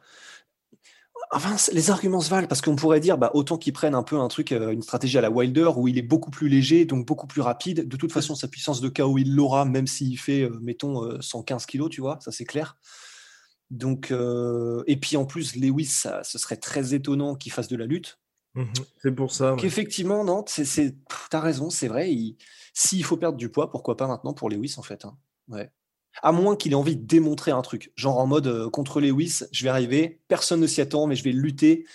Enfin, 1.31 1.57
les 1.73 1.91
arguments 1.91 2.21
se 2.21 2.31
valent 2.31 2.47
parce 2.47 2.63
qu'on 2.63 2.77
pourrait 2.77 3.01
dire 3.01 3.19
bah, 3.19 3.31
autant 3.35 3.59
qu'ils 3.59 3.75
prennent 3.75 3.95
un 3.95 4.03
peu 4.03 4.19
un 4.19 4.29
truc, 4.29 4.53
euh, 4.53 4.71
une 4.71 4.81
stratégie 4.81 5.19
à 5.19 5.21
la 5.21 5.31
Wilder 5.31 5.71
où 5.77 5.87
il 5.87 5.99
est 5.99 6.03
beaucoup 6.03 6.31
plus 6.31 6.49
léger, 6.49 6.87
donc 6.87 7.05
beaucoup 7.07 7.27
plus 7.27 7.43
rapide. 7.43 7.87
De 7.87 7.97
toute 7.99 8.13
façon, 8.13 8.35
sa 8.35 8.49
puissance 8.49 8.81
de 8.81 8.89
KO, 8.89 9.19
il 9.19 9.35
l'aura, 9.35 9.67
même 9.67 9.87
s'il 9.87 10.19
fait, 10.19 10.49
mettons, 10.63 11.21
115 11.21 11.67
kilos, 11.67 11.91
tu 11.91 12.01
vois, 12.01 12.19
ça 12.21 12.33
c'est 12.33 12.47
clair. 12.47 12.79
Donc, 13.71 14.11
euh, 14.11 14.83
et 14.87 14.97
puis 14.97 15.17
en 15.17 15.27
plus, 15.27 15.57
Lewis, 15.57 15.87
ça, 15.87 16.23
ce 16.25 16.39
serait 16.39 16.57
très 16.57 16.95
étonnant 16.95 17.35
qu'il 17.35 17.53
fasse 17.53 17.69
de 17.69 17.77
la 17.77 17.87
lutte. 17.87 18.19
Mmh 18.55 18.65
c'est 19.03 19.13
pour 19.13 19.31
ça. 19.31 19.57
Effectivement, 19.63 20.25
non, 20.25 20.45
c'est, 20.47 20.97
t'as 21.31 21.41
raison, 21.41 21.71
c'est 21.71 21.89
vrai. 21.89 22.11
s'il 22.73 23.05
faut 23.05 23.17
perdre 23.17 23.37
du 23.37 23.51
poids, 23.51 23.71
pourquoi 23.71 23.97
pas 23.97 24.07
maintenant 24.07 24.33
pour 24.33 24.49
Lewis 24.49 24.75
en 24.79 24.83
fait. 24.83 25.05
Hein. 25.05 25.17
Ouais. 25.49 25.71
À 26.23 26.33
moins 26.33 26.57
qu'il 26.57 26.73
ait 26.73 26.77
envie 26.77 26.97
de 26.97 27.07
démontrer 27.07 27.51
un 27.51 27.63
truc, 27.63 27.93
genre 27.95 28.19
en 28.19 28.27
mode 28.27 28.47
euh, 28.47 28.71
contre 28.71 29.01
Lewis, 29.01 29.41
je 29.53 29.63
vais 29.63 29.69
arriver, 29.69 30.21
personne 30.29 30.61
ne 30.61 30.67
s'y 30.67 30.81
attend, 30.81 31.07
mais 31.07 31.15
je 31.15 31.23
vais 31.23 31.33
lutter 31.33 31.87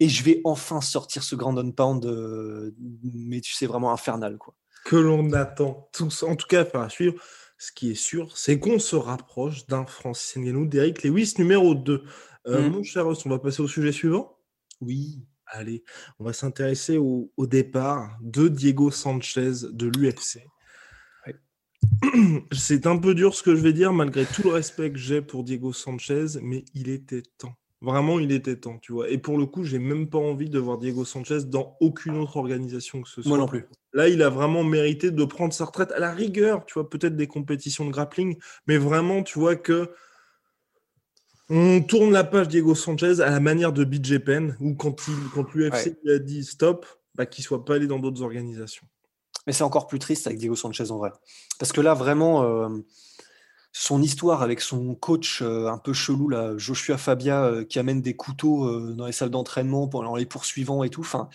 et 0.00 0.08
je 0.08 0.22
vais 0.24 0.40
enfin 0.44 0.80
sortir 0.80 1.22
ce 1.22 1.36
grand 1.36 1.56
on 1.56 1.70
pound, 1.70 2.04
euh, 2.04 2.74
mais 3.02 3.40
tu 3.40 3.54
sais 3.54 3.66
vraiment 3.66 3.92
infernal 3.92 4.36
quoi. 4.36 4.54
Que 4.84 4.96
l'on 4.96 5.32
attend 5.32 5.88
tous, 5.92 6.24
en 6.24 6.34
tout 6.34 6.48
cas, 6.48 6.66
à 6.74 6.88
suivre 6.88 7.14
ce 7.62 7.70
qui 7.70 7.92
est 7.92 7.94
sûr, 7.94 8.36
c'est 8.36 8.58
qu'on 8.58 8.80
se 8.80 8.96
rapproche 8.96 9.68
d'un 9.68 9.86
Francis 9.86 10.36
Ngannou, 10.36 10.66
d'Eric 10.66 11.04
Lewis 11.04 11.34
numéro 11.38 11.76
2. 11.76 12.02
Euh, 12.48 12.60
mmh. 12.60 12.72
Mon 12.72 12.82
cher 12.82 13.04
Ross, 13.04 13.24
on 13.24 13.28
va 13.28 13.38
passer 13.38 13.62
au 13.62 13.68
sujet 13.68 13.92
suivant? 13.92 14.36
Oui. 14.80 15.24
Allez, 15.46 15.84
on 16.18 16.24
va 16.24 16.32
s'intéresser 16.32 16.96
au, 16.96 17.30
départ 17.38 18.18
de 18.20 18.48
Diego 18.48 18.90
Sanchez 18.90 19.52
de 19.70 19.86
l'UFC. 19.86 20.40
C'est 22.52 22.88
un 22.88 22.98
peu 22.98 23.14
dur 23.14 23.32
ce 23.32 23.44
que 23.44 23.54
je 23.54 23.60
vais 23.60 23.72
dire, 23.72 23.92
malgré 23.92 24.24
tout 24.24 24.42
le 24.42 24.50
respect 24.50 24.90
que 24.90 24.98
j'ai 24.98 25.22
pour 25.22 25.44
Diego 25.44 25.72
Sanchez, 25.72 26.40
mais 26.42 26.64
il 26.74 26.88
était 26.88 27.22
temps. 27.38 27.54
Vraiment, 27.82 28.20
il 28.20 28.30
était 28.30 28.54
temps, 28.54 28.78
tu 28.78 28.92
vois. 28.92 29.10
Et 29.10 29.18
pour 29.18 29.36
le 29.36 29.44
coup, 29.44 29.64
j'ai 29.64 29.80
même 29.80 30.08
pas 30.08 30.18
envie 30.18 30.48
de 30.48 30.58
voir 30.60 30.78
Diego 30.78 31.04
Sanchez 31.04 31.40
dans 31.46 31.76
aucune 31.80 32.16
autre 32.16 32.36
organisation 32.36 33.02
que 33.02 33.08
ce 33.08 33.22
soit. 33.22 33.28
Moi 33.28 33.38
non 33.38 33.48
plus. 33.48 33.66
Là, 33.92 34.08
il 34.08 34.22
a 34.22 34.28
vraiment 34.28 34.62
mérité 34.62 35.10
de 35.10 35.24
prendre 35.24 35.52
sa 35.52 35.64
retraite 35.64 35.90
à 35.90 35.98
la 35.98 36.12
rigueur, 36.12 36.64
tu 36.64 36.74
vois, 36.74 36.88
peut-être 36.88 37.16
des 37.16 37.26
compétitions 37.26 37.84
de 37.84 37.90
grappling, 37.90 38.38
mais 38.68 38.76
vraiment, 38.76 39.24
tu 39.24 39.40
vois 39.40 39.56
que 39.56 39.90
on 41.50 41.82
tourne 41.82 42.12
la 42.12 42.22
page 42.22 42.46
Diego 42.46 42.76
Sanchez 42.76 43.20
à 43.20 43.30
la 43.30 43.40
manière 43.40 43.72
de 43.72 43.84
BJ 43.84 44.18
Penn, 44.18 44.56
où 44.60 44.74
quand, 44.74 44.94
quand 45.34 45.52
l'UFC 45.52 45.98
lui 46.04 46.12
a 46.12 46.18
dit 46.20 46.44
stop, 46.44 46.86
bah, 47.16 47.26
qu'il 47.26 47.42
soit 47.42 47.64
pas 47.64 47.74
allé 47.74 47.88
dans 47.88 47.98
d'autres 47.98 48.22
organisations. 48.22 48.86
Mais 49.46 49.52
c'est 49.52 49.64
encore 49.64 49.88
plus 49.88 49.98
triste 49.98 50.28
avec 50.28 50.38
Diego 50.38 50.54
Sanchez 50.54 50.92
en 50.92 50.98
vrai. 50.98 51.10
Parce 51.58 51.72
que 51.72 51.80
là, 51.80 51.94
vraiment, 51.94 52.44
euh, 52.44 52.68
son 53.72 54.02
histoire 54.02 54.42
avec 54.42 54.60
son 54.60 54.94
coach 54.94 55.40
euh, 55.40 55.68
un 55.68 55.78
peu 55.78 55.94
chelou, 55.94 56.28
là, 56.28 56.56
Joshua 56.58 56.98
Fabia, 56.98 57.44
euh, 57.44 57.64
qui 57.64 57.78
amène 57.78 58.02
des 58.02 58.14
couteaux 58.14 58.66
euh, 58.66 58.92
dans 58.92 59.06
les 59.06 59.12
salles 59.12 59.30
d'entraînement 59.30 59.88
pendant 59.88 60.14
les 60.14 60.26
poursuivants 60.26 60.84
et 60.84 60.90
tout. 60.90 61.00
Enfin, 61.00 61.30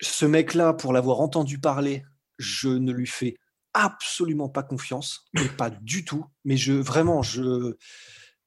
ce 0.00 0.26
mec-là, 0.26 0.72
pour 0.72 0.92
l'avoir 0.92 1.20
entendu 1.20 1.60
parler, 1.60 2.04
je 2.38 2.68
ne 2.68 2.92
lui 2.92 3.06
fais 3.06 3.36
absolument 3.74 4.48
pas 4.48 4.64
confiance, 4.64 5.26
mais 5.34 5.48
pas 5.48 5.70
du 5.70 6.04
tout. 6.04 6.26
Mais 6.44 6.56
je 6.56 6.72
vraiment, 6.72 7.22
je 7.22 7.76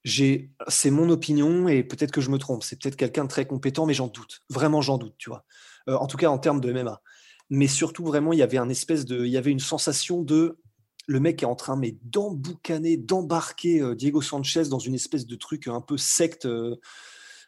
j'ai, 0.03 0.51
c'est 0.67 0.91
mon 0.91 1.09
opinion 1.09 1.69
et 1.69 1.81
peut-être 1.81 2.11
que 2.11 2.19
je 2.19 2.29
me 2.29 2.37
trompe. 2.37 2.63
C'est 2.63 2.81
peut-être 2.81 2.97
quelqu'un 2.97 3.23
de 3.23 3.29
très 3.29 3.45
compétent, 3.45 3.85
mais 3.85 3.93
j'en 3.93 4.07
doute. 4.07 4.41
Vraiment, 4.49 4.81
j'en 4.81 4.97
doute, 4.97 5.15
tu 5.17 5.29
vois. 5.29 5.45
en 5.87 6.07
tout 6.07 6.17
cas, 6.17 6.27
en 6.27 6.37
termes 6.37 6.59
de 6.59 6.73
MMA. 6.73 7.01
Mais 7.49 7.67
surtout, 7.67 8.03
vraiment, 8.03 8.33
il 8.33 8.39
y 8.39 8.41
avait 8.41 8.57
un 8.57 8.67
espèce 8.67 9.05
de, 9.05 9.25
il 9.25 9.31
y 9.31 9.37
avait 9.37 9.51
une 9.51 9.61
sensation 9.61 10.21
de 10.21 10.59
le 11.07 11.19
mec 11.19 11.43
est 11.43 11.47
en 11.47 11.55
train 11.55 11.75
mais 11.75 11.97
d'emboucaner, 12.03 12.97
d'embarquer 12.97 13.81
euh, 13.81 13.95
Diego 13.95 14.21
Sanchez 14.21 14.63
dans 14.69 14.79
une 14.79 14.95
espèce 14.95 15.25
de 15.25 15.35
truc 15.35 15.67
un 15.67 15.81
peu 15.81 15.97
secte, 15.97 16.45
euh, 16.45 16.75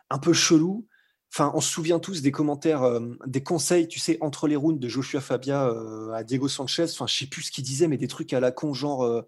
un 0.09 0.19
peu 0.19 0.33
chelou. 0.33 0.87
Enfin, 1.33 1.51
on 1.53 1.61
se 1.61 1.69
souvient 1.69 1.99
tous 1.99 2.21
des 2.21 2.31
commentaires, 2.31 2.83
euh, 2.83 3.17
des 3.25 3.43
conseils, 3.43 3.87
tu 3.87 3.99
sais, 3.99 4.17
entre 4.21 4.47
les 4.47 4.55
rounds 4.55 4.79
de 4.79 4.87
Joshua 4.87 5.19
Fabia 5.19 5.73
à 6.13 6.23
Diego 6.23 6.47
Sanchez. 6.47 6.85
Enfin, 6.91 7.07
je 7.07 7.17
sais 7.17 7.27
plus 7.27 7.43
ce 7.43 7.51
qu'il 7.51 7.63
disait, 7.63 7.87
mais 7.87 7.97
des 7.97 8.07
trucs 8.07 8.31
à 8.31 8.39
la 8.39 8.51
con, 8.51 8.73
genre, 8.73 9.23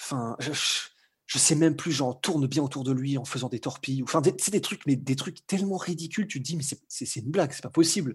enfin, 0.00 0.36
je, 0.38 0.52
je, 1.26 1.38
sais 1.38 1.56
même 1.56 1.74
plus, 1.74 1.90
genre, 1.90 2.20
tourne 2.20 2.46
bien 2.46 2.62
autour 2.62 2.84
de 2.84 2.92
lui 2.92 3.18
en 3.18 3.24
faisant 3.24 3.48
des 3.48 3.58
torpilles. 3.58 4.04
Enfin, 4.04 4.22
c'est 4.38 4.52
des 4.52 4.60
trucs, 4.60 4.86
mais 4.86 4.94
des 4.94 5.16
trucs 5.16 5.44
tellement 5.48 5.78
ridicules, 5.78 6.28
tu 6.28 6.38
te 6.38 6.44
dis, 6.44 6.56
mais 6.56 6.64
c'est 6.88 7.20
une 7.20 7.30
blague, 7.32 7.50
c'est 7.52 7.62
pas 7.62 7.70
possible. 7.70 8.14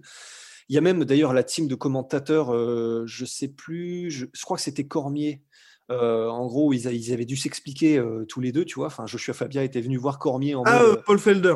Il 0.71 0.75
y 0.75 0.77
a 0.77 0.81
même 0.81 1.03
d'ailleurs 1.03 1.33
la 1.33 1.43
team 1.43 1.67
de 1.67 1.75
commentateurs, 1.75 2.55
euh, 2.55 3.03
je 3.05 3.25
sais 3.25 3.49
plus, 3.49 4.09
je, 4.09 4.25
crois 4.41 4.55
que 4.55 4.63
c'était 4.63 4.87
Cormier. 4.87 5.43
Euh, 5.91 6.29
en 6.29 6.45
gros, 6.45 6.71
ils, 6.71 6.85
ils, 6.85 7.11
avaient 7.11 7.25
dû 7.25 7.35
s'expliquer 7.35 7.97
euh, 7.97 8.23
tous 8.23 8.39
les 8.39 8.53
deux, 8.53 8.63
tu 8.63 8.75
vois. 8.75 8.87
Enfin, 8.87 9.05
Joshua 9.05 9.33
Fabia 9.33 9.65
était 9.65 9.81
venu 9.81 9.97
voir 9.97 10.17
Cormier 10.17 10.55
en 10.55 10.63
Ah, 10.65 10.81
Paul 11.05 11.19
Felder. 11.19 11.55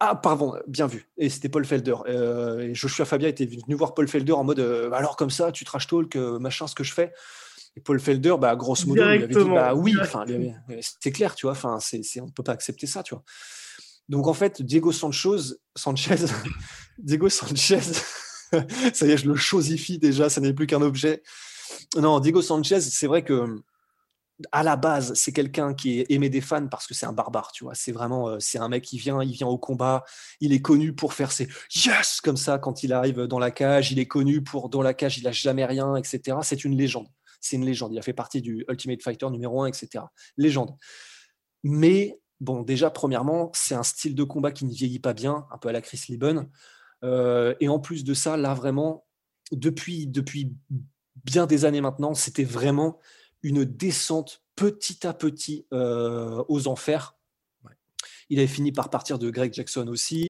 Ah, 0.00 0.14
pardon, 0.14 0.54
bien 0.66 0.86
vu. 0.86 1.10
Et 1.18 1.28
c'était 1.28 1.50
Paul 1.50 1.66
Felder. 1.66 1.96
et 2.08 2.74
Joshua 2.74 3.04
Fabia 3.04 3.28
était 3.28 3.44
venu 3.44 3.74
voir 3.74 3.92
Paul 3.92 4.08
Felder 4.08 4.32
en 4.32 4.44
mode 4.44 4.60
alors 4.94 5.16
comme 5.16 5.28
ça, 5.28 5.52
tu 5.52 5.66
trash 5.66 5.86
talk, 5.86 6.16
machin, 6.16 6.66
ce 6.66 6.74
que 6.74 6.84
je 6.84 6.94
fais. 6.94 7.12
Et 7.76 7.82
Paul 7.82 8.00
Felder, 8.00 8.36
bah, 8.40 8.56
grosso 8.56 8.86
modo, 8.86 9.02
il 9.02 9.24
avait 9.24 9.28
dit 9.28 9.44
bah 9.50 9.74
oui, 9.74 9.94
c'est 10.80 11.12
clair, 11.12 11.34
tu 11.34 11.44
vois. 11.44 11.52
Enfin, 11.52 11.80
c'est, 11.80 12.00
on 12.22 12.26
ne 12.28 12.30
peut 12.30 12.42
pas 12.42 12.52
accepter 12.52 12.86
ça, 12.86 13.02
tu 13.02 13.14
vois. 13.14 13.24
Donc 14.08 14.26
en 14.26 14.34
fait, 14.34 14.62
Diego 14.62 14.92
Sanchez, 14.92 15.54
Sanchez, 15.76 16.16
Diego 16.98 17.28
Sanchez, 17.28 17.80
ça 18.92 19.06
y 19.06 19.10
est, 19.10 19.16
je 19.16 19.28
le 19.28 19.36
chosifie 19.36 19.98
déjà, 19.98 20.28
ça 20.28 20.40
n'est 20.40 20.52
plus 20.52 20.66
qu'un 20.66 20.82
objet. 20.82 21.22
Non, 21.96 22.20
Diego 22.20 22.42
Sanchez, 22.42 22.80
c'est 22.80 23.06
vrai 23.06 23.24
que 23.24 23.62
à 24.50 24.62
la 24.62 24.76
base, 24.76 25.12
c'est 25.14 25.32
quelqu'un 25.32 25.74
qui 25.74 26.00
est 26.00 26.10
aimé 26.10 26.28
des 26.28 26.40
fans 26.40 26.66
parce 26.66 26.86
que 26.86 26.94
c'est 26.94 27.06
un 27.06 27.12
barbare, 27.12 27.52
tu 27.52 27.64
vois. 27.64 27.74
C'est 27.74 27.92
vraiment, 27.92 28.28
euh, 28.28 28.36
c'est 28.40 28.58
un 28.58 28.68
mec 28.68 28.82
qui 28.82 28.98
vient, 28.98 29.22
il 29.22 29.32
vient 29.32 29.46
au 29.46 29.58
combat. 29.58 30.04
Il 30.40 30.52
est 30.52 30.60
connu 30.60 30.94
pour 30.94 31.12
faire 31.12 31.32
ses 31.32 31.48
yes 31.74 32.20
comme 32.20 32.36
ça 32.36 32.58
quand 32.58 32.82
il 32.82 32.92
arrive 32.92 33.26
dans 33.26 33.38
la 33.38 33.50
cage. 33.50 33.92
Il 33.92 33.98
est 33.98 34.06
connu 34.06 34.42
pour 34.42 34.68
dans 34.68 34.82
la 34.82 34.94
cage, 34.94 35.18
il 35.18 35.28
a 35.28 35.32
jamais 35.32 35.64
rien, 35.64 35.96
etc. 35.96 36.38
C'est 36.42 36.64
une 36.64 36.76
légende. 36.76 37.08
C'est 37.40 37.56
une 37.56 37.64
légende. 37.64 37.92
Il 37.92 37.98
a 37.98 38.02
fait 38.02 38.12
partie 38.12 38.40
du 38.42 38.64
Ultimate 38.68 39.02
Fighter 39.02 39.30
numéro 39.30 39.62
1, 39.62 39.66
etc. 39.66 40.04
Légende. 40.36 40.76
Mais 41.62 42.18
bon, 42.40 42.62
déjà, 42.62 42.90
premièrement, 42.90 43.50
c'est 43.54 43.74
un 43.74 43.82
style 43.82 44.14
de 44.14 44.24
combat 44.24 44.50
qui 44.50 44.64
ne 44.64 44.72
vieillit 44.72 44.98
pas 44.98 45.12
bien, 45.12 45.46
un 45.52 45.58
peu 45.58 45.68
à 45.68 45.72
la 45.72 45.80
Chris 45.80 46.02
Lieben. 46.08 46.48
Euh, 47.04 47.54
et 47.60 47.68
en 47.68 47.78
plus 47.78 48.04
de 48.04 48.14
ça, 48.14 48.36
là, 48.36 48.54
vraiment, 48.54 49.06
depuis, 49.50 50.06
depuis 50.06 50.52
bien 51.24 51.46
des 51.46 51.64
années 51.64 51.80
maintenant, 51.80 52.14
c'était 52.14 52.44
vraiment 52.44 52.98
une 53.42 53.64
descente 53.64 54.42
petit 54.56 55.06
à 55.06 55.12
petit 55.12 55.66
euh, 55.72 56.44
aux 56.48 56.68
enfers. 56.68 57.16
Il 58.30 58.38
avait 58.38 58.48
fini 58.48 58.72
par 58.72 58.88
partir 58.88 59.18
de 59.18 59.30
Greg 59.30 59.52
Jackson 59.52 59.88
aussi. 59.88 60.28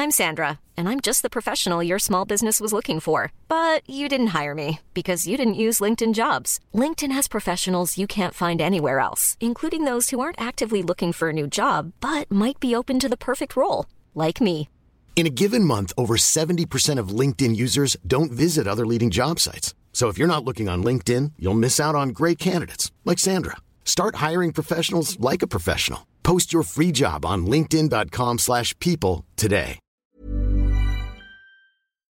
I'm 0.00 0.10
Sandra, 0.10 0.60
and 0.78 0.88
I'm 0.88 1.00
just 1.00 1.22
the 1.22 1.28
professional 1.28 1.82
your 1.82 1.98
small 1.98 2.24
business 2.24 2.58
was 2.58 2.72
looking 2.72 3.00
for. 3.00 3.32
But 3.48 3.82
you 3.86 4.08
didn't 4.08 4.28
hire 4.28 4.54
me 4.54 4.80
because 4.94 5.26
you 5.26 5.36
didn't 5.36 5.60
use 5.66 5.78
LinkedIn 5.78 6.14
jobs. 6.14 6.58
LinkedIn 6.72 7.12
has 7.12 7.28
professionals 7.28 7.98
you 7.98 8.06
can't 8.06 8.32
find 8.32 8.62
anywhere 8.62 9.00
else, 9.00 9.36
including 9.40 9.84
those 9.84 10.08
who 10.08 10.18
aren't 10.18 10.40
actively 10.40 10.82
looking 10.82 11.12
for 11.12 11.28
a 11.28 11.34
new 11.34 11.46
job, 11.46 11.92
but 12.00 12.32
might 12.32 12.58
be 12.58 12.74
open 12.74 12.98
to 12.98 13.10
the 13.10 13.16
perfect 13.18 13.54
role, 13.56 13.84
like 14.14 14.40
me. 14.40 14.70
In 15.16 15.26
a 15.26 15.36
given 15.42 15.64
month, 15.64 15.92
over 15.98 16.16
70% 16.16 16.98
of 16.98 17.14
LinkedIn 17.20 17.54
users 17.54 17.94
don't 18.06 18.32
visit 18.32 18.66
other 18.66 18.86
leading 18.86 19.10
job 19.10 19.38
sites. 19.38 19.74
So 19.92 20.08
if 20.08 20.16
you're 20.16 20.34
not 20.34 20.44
looking 20.46 20.66
on 20.70 20.82
LinkedIn, 20.82 21.32
you'll 21.38 21.60
miss 21.60 21.78
out 21.78 21.94
on 21.94 22.14
great 22.14 22.38
candidates 22.38 22.90
like 23.04 23.18
Sandra. 23.18 23.56
Start 23.84 24.14
hiring 24.16 24.52
professionals 24.52 25.20
like 25.20 25.42
a 25.42 25.46
professional. 25.46 26.06
Post 26.22 26.54
your 26.54 26.62
free 26.62 26.90
job 26.90 27.26
on 27.26 27.44
linkedin.com/people 27.44 29.26
today. 29.36 29.78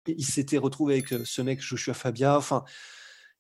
Il 0.07 0.25
s'était 0.25 0.59
retrouvé 0.59 0.95
avec 0.95 1.13
euh, 1.13 1.25
ce 1.25 1.43
mec 1.43 1.61
Joshua 1.61 1.95
Fabia, 1.95 2.37
enfin 2.37 2.65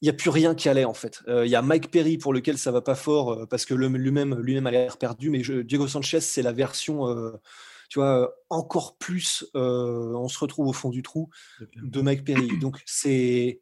il 0.02 0.06
n'y 0.06 0.10
a 0.10 0.14
plus 0.14 0.30
rien 0.30 0.54
qui 0.56 0.68
allait 0.68 0.84
en 0.84 0.94
fait. 0.94 1.22
Euh, 1.28 1.46
il 1.46 1.50
y 1.50 1.54
a 1.54 1.62
Mike 1.62 1.90
Perry 1.92 2.18
pour 2.18 2.34
lequel 2.34 2.58
ça 2.58 2.72
va 2.72 2.80
pas 2.80 2.96
fort 2.96 3.32
euh, 3.32 3.46
parce 3.46 3.64
que 3.64 3.72
lui-même 3.72 4.34
lui-même 4.34 4.66
a 4.66 4.72
l'air 4.72 4.96
perdu 4.96 5.30
mais 5.30 5.44
je, 5.44 5.54
Diego 5.62 5.86
Sanchez 5.86 6.20
c'est 6.20 6.42
la 6.42 6.52
version 6.52 7.08
euh, 7.08 7.40
tu 7.92 7.98
vois, 7.98 8.34
encore 8.48 8.96
plus, 8.96 9.44
euh, 9.54 10.14
on 10.14 10.26
se 10.26 10.38
retrouve 10.38 10.66
au 10.66 10.72
fond 10.72 10.88
du 10.88 11.02
trou 11.02 11.28
de 11.76 12.00
Mike 12.00 12.24
Perry. 12.24 12.48
Donc 12.58 12.80
c'est 12.86 13.60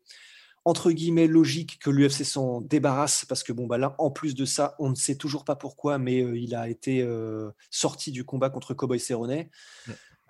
entre 0.64 0.92
guillemets 0.92 1.26
logique 1.26 1.80
que 1.80 1.90
l'UFC 1.90 2.22
s'en 2.22 2.60
débarrasse 2.60 3.24
parce 3.24 3.42
que 3.42 3.52
bon 3.52 3.66
bah 3.66 3.76
là 3.76 3.96
en 3.98 4.12
plus 4.12 4.36
de 4.36 4.44
ça 4.44 4.76
on 4.78 4.90
ne 4.90 4.94
sait 4.94 5.16
toujours 5.16 5.44
pas 5.44 5.56
pourquoi 5.56 5.98
mais 5.98 6.22
euh, 6.22 6.38
il 6.38 6.54
a 6.54 6.68
été 6.68 7.02
euh, 7.02 7.50
sorti 7.70 8.12
du 8.12 8.24
combat 8.24 8.50
contre 8.50 8.72
Cowboy 8.72 9.00
Cerrone. 9.00 9.46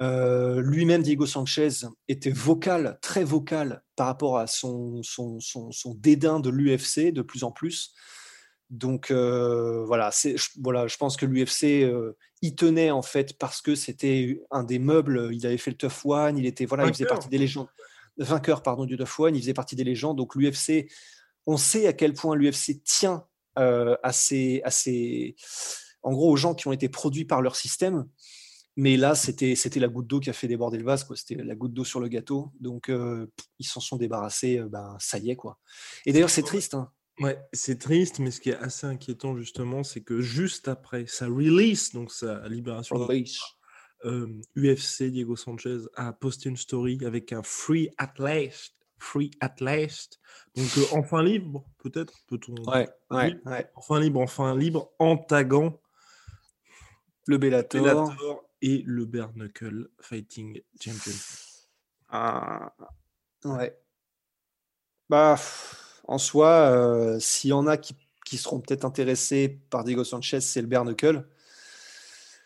Euh, 0.00 0.62
lui-même 0.62 1.02
Diego 1.02 1.26
Sanchez 1.26 1.68
était 2.08 2.30
vocal 2.30 2.98
très 3.02 3.22
vocal 3.22 3.82
par 3.96 4.06
rapport 4.06 4.38
à 4.38 4.46
son, 4.46 5.02
son, 5.02 5.40
son, 5.40 5.72
son 5.72 5.94
dédain 5.94 6.40
de 6.40 6.48
l'UFC 6.48 7.12
de 7.12 7.20
plus 7.20 7.44
en 7.44 7.52
plus 7.52 7.92
donc 8.70 9.10
voilà 9.10 10.10
c'est 10.12 10.36
voilà 10.60 10.86
je 10.86 10.96
pense 10.96 11.16
que 11.16 11.26
l'UFC 11.26 11.90
y 12.40 12.54
tenait 12.54 12.90
en 12.90 13.02
fait 13.02 13.36
parce 13.36 13.60
que 13.60 13.74
c'était 13.74 14.40
un 14.50 14.62
des 14.62 14.78
meubles 14.78 15.30
il 15.32 15.44
avait 15.44 15.58
fait 15.58 15.72
le 15.72 15.76
tough 15.76 16.04
one 16.04 16.38
il 16.38 16.46
était 16.46 16.66
voilà 16.66 16.86
il 16.86 16.92
faisait 16.92 17.04
partie 17.04 17.28
des 17.28 17.38
légendes 17.38 17.66
vainqueur 18.24 18.62
pardon, 18.62 18.84
du 18.84 18.96
Tough 18.96 19.20
One, 19.20 19.34
il 19.34 19.40
faisait 19.40 19.54
partie 19.54 19.76
des 19.76 19.84
légendes. 19.84 20.16
Donc 20.16 20.34
l'UFC, 20.34 20.90
on 21.46 21.56
sait 21.56 21.86
à 21.86 21.92
quel 21.92 22.14
point 22.14 22.36
l'UFC 22.36 22.82
tient 22.84 23.24
euh, 23.58 23.96
à, 24.02 24.12
ces, 24.12 24.60
à 24.64 24.70
ces, 24.70 25.34
en 26.02 26.12
gros, 26.12 26.30
aux 26.30 26.36
gens 26.36 26.54
qui 26.54 26.68
ont 26.68 26.72
été 26.72 26.88
produits 26.88 27.24
par 27.24 27.42
leur 27.42 27.56
système. 27.56 28.06
Mais 28.76 28.96
là, 28.96 29.14
c'était, 29.14 29.56
c'était 29.56 29.80
la 29.80 29.88
goutte 29.88 30.06
d'eau 30.06 30.20
qui 30.20 30.30
a 30.30 30.32
fait 30.32 30.46
déborder 30.48 30.78
le 30.78 30.84
vase, 30.84 31.04
quoi. 31.04 31.16
C'était 31.16 31.34
la 31.34 31.54
goutte 31.54 31.74
d'eau 31.74 31.84
sur 31.84 31.98
le 32.00 32.08
gâteau. 32.08 32.52
Donc, 32.60 32.88
euh, 32.88 33.26
ils 33.58 33.66
s'en 33.66 33.80
sont 33.80 33.96
débarrassés. 33.96 34.58
Euh, 34.58 34.68
ben, 34.68 34.96
ça 35.00 35.18
y 35.18 35.30
est, 35.30 35.36
quoi. 35.36 35.58
Et 36.06 36.12
d'ailleurs, 36.12 36.30
c'est 36.30 36.42
triste. 36.42 36.74
Hein. 36.74 36.90
Ouais, 37.20 37.38
c'est 37.52 37.78
triste, 37.78 38.18
mais 38.18 38.30
ce 38.30 38.40
qui 38.40 38.50
est 38.50 38.56
assez 38.56 38.86
inquiétant 38.86 39.36
justement, 39.36 39.84
c'est 39.84 40.00
que 40.00 40.20
juste 40.20 40.68
après 40.68 41.06
sa 41.06 41.26
release, 41.26 41.92
donc 41.92 42.10
sa 42.10 42.48
libération, 42.48 42.96
Release. 42.96 43.38
euh, 44.06 44.26
UFC, 44.56 45.10
Diego 45.10 45.36
Sanchez 45.36 45.80
a 45.94 46.12
posté 46.14 46.48
une 46.48 46.56
story 46.56 46.98
avec 47.04 47.32
un 47.34 47.42
free 47.42 47.90
at 47.98 48.14
last, 48.18 48.74
free 48.98 49.30
at 49.40 49.54
last. 49.60 50.18
Donc 50.56 50.68
euh, 50.78 50.84
enfin 50.92 51.22
libre, 51.22 51.64
peut-être, 51.78 52.14
peut-on. 52.26 52.54
Ouais, 52.70 52.88
ouais, 53.10 53.36
ouais. 53.44 53.70
Enfin 53.74 54.00
libre, 54.00 54.20
enfin 54.20 54.56
libre, 54.56 54.90
en 54.98 55.18
taguant 55.18 55.78
Le 57.26 57.36
Bellator. 57.36 57.82
Bellator 57.82 58.44
et 58.62 58.82
le 58.86 59.04
Bare 59.04 59.32
Knuckle 59.34 59.88
Fighting 60.00 60.60
Championship. 60.80 61.36
Ah, 62.08 62.74
ouais. 63.44 63.78
Bah, 65.08 65.34
pff, 65.36 65.89
en 66.10 66.18
soi, 66.18 66.48
euh, 66.48 67.18
s'il 67.20 67.50
y 67.50 67.52
en 67.52 67.68
a 67.68 67.76
qui, 67.76 67.94
seront 68.36 68.60
peut-être 68.60 68.84
intéressés 68.84 69.60
par 69.70 69.84
Diego 69.84 70.04
Sanchez, 70.04 70.40
c'est 70.40 70.60
le 70.60 70.66
bare 70.66 70.84
knuckle. 70.84 71.24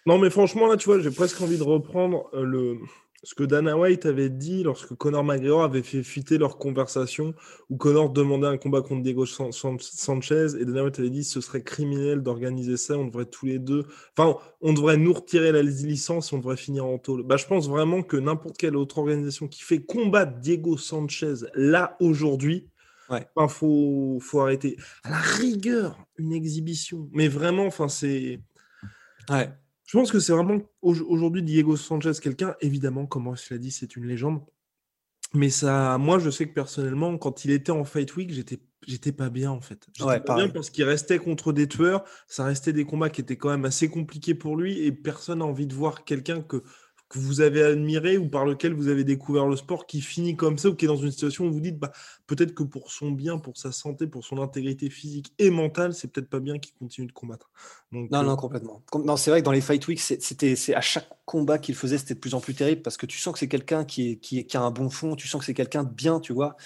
Non, 0.07 0.19
mais 0.19 0.31
franchement, 0.31 0.67
là, 0.67 0.77
tu 0.77 0.87
vois, 0.87 1.01
j'ai 1.01 1.11
presque 1.11 1.41
envie 1.41 1.57
de 1.59 1.63
reprendre 1.63 2.29
euh, 2.35 2.45
le... 2.45 2.79
ce 3.23 3.35
que 3.35 3.43
Dana 3.43 3.77
White 3.77 4.05
avait 4.05 4.29
dit 4.29 4.63
lorsque 4.63 4.95
Conor 4.95 5.25
McGregor 5.25 5.63
avait 5.63 5.83
fait 5.83 6.03
fuiter 6.03 6.37
leur 6.37 6.59
conversation 6.59 7.35
où 7.71 7.77
Conor 7.79 8.11
demandait 8.11 8.47
un 8.47 8.59
combat 8.59 8.83
contre 8.83 9.03
Diego 9.03 9.25
San- 9.25 9.53
San- 9.53 9.79
Sanchez 9.79 10.49
et 10.61 10.67
Dana 10.67 10.85
White 10.85 10.99
avait 10.99 11.11
dit 11.11 11.25
ce 11.25 11.41
serait 11.41 11.63
criminel 11.63 12.23
d'organiser 12.23 12.77
ça, 12.77 12.99
on 12.99 13.07
devrait 13.07 13.27
tous 13.27 13.47
les 13.47 13.59
deux. 13.59 13.87
Enfin, 14.17 14.39
on 14.61 14.75
devrait 14.75 14.99
nous 14.99 15.15
retirer 15.15 15.53
la 15.53 15.63
licence 15.63 16.35
on 16.35 16.39
devrait 16.39 16.59
finir 16.59 16.85
en 16.85 16.99
tôle. 16.99 17.23
Bah, 17.23 17.39
je 17.39 17.47
pense 17.47 17.69
vraiment 17.69 18.03
que 18.03 18.19
n'importe 18.19 18.59
quelle 18.59 18.77
autre 18.77 18.99
organisation 18.99 19.49
qui 19.49 19.63
fait 19.63 19.81
combattre 19.81 20.39
Diego 20.39 20.77
Sanchez 20.77 21.47
là 21.55 21.97
aujourd'hui, 22.01 22.69
Ouais. 23.11 23.27
enfin, 23.37 23.49
faut, 23.49 24.19
faut 24.21 24.41
arrêter. 24.41 24.77
À 25.03 25.11
la 25.11 25.19
rigueur, 25.19 25.99
une 26.17 26.33
exhibition. 26.33 27.09
Mais 27.13 27.29
vraiment, 27.29 27.67
enfin, 27.67 27.89
c'est. 27.89 28.41
Ouais. 29.29 29.51
Je 29.87 29.99
pense 29.99 30.11
que 30.11 30.19
c'est 30.21 30.33
vraiment 30.33 30.61
au- 30.83 30.95
aujourd'hui 30.95 31.43
Diego 31.43 31.77
Sanchez, 31.77 32.13
quelqu'un, 32.23 32.55
évidemment, 32.61 33.07
comme 33.07 33.29
Ross 33.29 33.51
l'a 33.51 33.59
dit, 33.59 33.71
c'est 33.71 33.97
une 33.97 34.07
légende. 34.07 34.41
Mais 35.35 35.51
ça, 35.51 35.99
moi, 35.99 36.19
je 36.19 36.31
sais 36.31 36.49
que 36.49 36.55
personnellement, 36.55 37.19
quand 37.19 37.45
il 37.45 37.51
était 37.51 37.73
en 37.73 37.85
Fight 37.85 38.15
Week, 38.17 38.31
j'étais, 38.33 38.61
j'étais 38.87 39.11
pas 39.13 39.31
bien 39.31 39.51
en 39.51 39.61
fait. 39.61 39.87
J'étais 39.93 40.09
Ouais, 40.09 40.21
pas 40.21 40.37
bien 40.37 40.49
parce 40.49 40.71
qu'il 40.71 40.85
restait 40.85 41.19
contre 41.19 41.53
des 41.53 41.67
tueurs. 41.69 42.05
Ça 42.29 42.45
restait 42.45 42.73
des 42.73 42.85
combats 42.85 43.11
qui 43.11 43.21
étaient 43.21 43.37
quand 43.37 43.51
même 43.51 43.65
assez 43.65 43.89
compliqués 43.89 44.35
pour 44.35 44.57
lui 44.57 44.79
et 44.85 44.93
personne 44.93 45.41
n'a 45.41 45.45
envie 45.45 45.67
de 45.67 45.75
voir 45.75 46.05
quelqu'un 46.05 46.41
que, 46.41 46.63
que 47.15 47.19
vous 47.21 47.41
avez 47.41 47.63
admiré 47.63 48.19
ou 48.19 48.29
par 48.29 48.45
lequel 48.45 48.75
vous 48.75 48.89
avez 48.89 49.05
découvert 49.05 49.47
le 49.47 49.57
sport 49.57 49.87
qui 49.87 50.01
finit 50.01 50.37
comme 50.37 50.59
ça 50.59 50.69
ou 50.69 50.75
qui 50.75 50.85
est 50.85 50.89
dans 50.89 50.97
une 50.97 51.13
situation 51.13 51.47
où 51.47 51.53
vous 51.53 51.61
dites, 51.61 51.79
bah, 51.79 51.93
peut-être 52.27 52.55
que 52.55 52.63
pour 52.65 52.91
son 52.91 53.13
bien, 53.13 53.39
pour 53.39 53.57
sa 53.57 53.73
santé, 53.73 54.07
pour 54.07 54.25
son 54.25 54.43
intégrité 54.43 54.91
physique 54.91 55.33
et 55.39 55.51
mentale, 55.51 55.95
c'est 55.95 56.09
peut-être 56.09 56.29
pas 56.29 56.41
bien 56.41 56.59
qu'il 56.59 56.75
continue 56.75 57.07
de 57.07 57.13
combattre. 57.13 57.51
Donc, 57.93 58.11
Non, 58.11 58.21
euh, 58.21 58.23
non, 58.25 58.37
complètement. 58.37 58.83
Com- 58.91 59.05
Non, 59.05 59.17
c'est 59.17 59.31
vrai 59.31 59.41
que 59.41 59.45
dans 59.45 59.53
les 59.53 59.61
Fight 59.61 59.87
Week, 59.87 60.01
c'était, 60.01 60.55
à 60.75 60.81
chaque 60.81 61.09
combat 61.25 61.59
qu'il 61.59 61.75
faisait, 61.75 61.99
c'était 61.99 62.15
de 62.15 62.21
plus 62.21 62.35
en 62.35 62.41
plus 62.41 62.55
terrible 62.55 62.83
parce 62.83 62.97
que 62.97 63.07
tu 63.07 63.19
sens 63.19 63.33
que 63.33 63.39
c'est 63.39 63.49
quelqu'un 63.49 63.85
qui, 63.85 64.11
est, 64.11 64.17
qui, 64.17 64.41
est- 64.41 64.45
qui 64.45 64.57
a 64.57 64.63
un 64.63 64.71
bon 64.73 64.91
fond, 64.91 65.15
tu 65.17 65.29
sens 65.29 65.39
que 65.41 65.47
c'est 65.47 65.55
quelqu'un 65.55 65.85
de 65.85 65.93
bien, 65.93 66.21
tu 66.21 66.33
vois, 66.33 66.57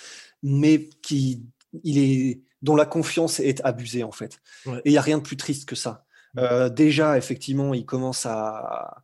mais 0.43 0.89
qui, 1.03 1.45
il 1.85 1.99
est, 1.99 2.41
dont 2.63 2.77
la 2.77 2.87
confiance 2.87 3.41
est 3.41 3.61
abusée 3.65 4.03
en 4.05 4.13
fait. 4.13 4.41
Ouais. 4.67 4.79
Et 4.85 4.91
il 4.91 4.93
n'y 4.93 4.99
a 4.99 5.03
rien 5.03 5.19
de 5.19 5.23
plus 5.23 5.37
triste 5.37 5.69
que 5.69 5.77
ça. 5.77 6.05
Euh, 6.39 6.69
déjà, 6.69 7.17
effectivement, 7.19 7.75
il 7.75 7.85
commence 7.87 8.27
à. 8.27 9.03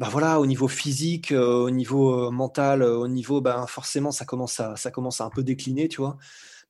Bah 0.00 0.08
voilà, 0.10 0.40
au 0.40 0.46
niveau 0.46 0.66
physique, 0.66 1.30
euh, 1.30 1.64
au 1.64 1.68
niveau 1.68 2.28
euh, 2.28 2.30
mental, 2.30 2.80
euh, 2.80 2.96
au 2.96 3.06
niveau, 3.06 3.42
ben 3.42 3.66
forcément, 3.66 4.10
ça 4.12 4.24
commence 4.24 4.58
à, 4.58 4.74
ça 4.74 4.90
commence 4.90 5.20
à 5.20 5.26
un 5.26 5.28
peu 5.28 5.42
décliner, 5.42 5.88
tu 5.88 5.98
vois. 5.98 6.16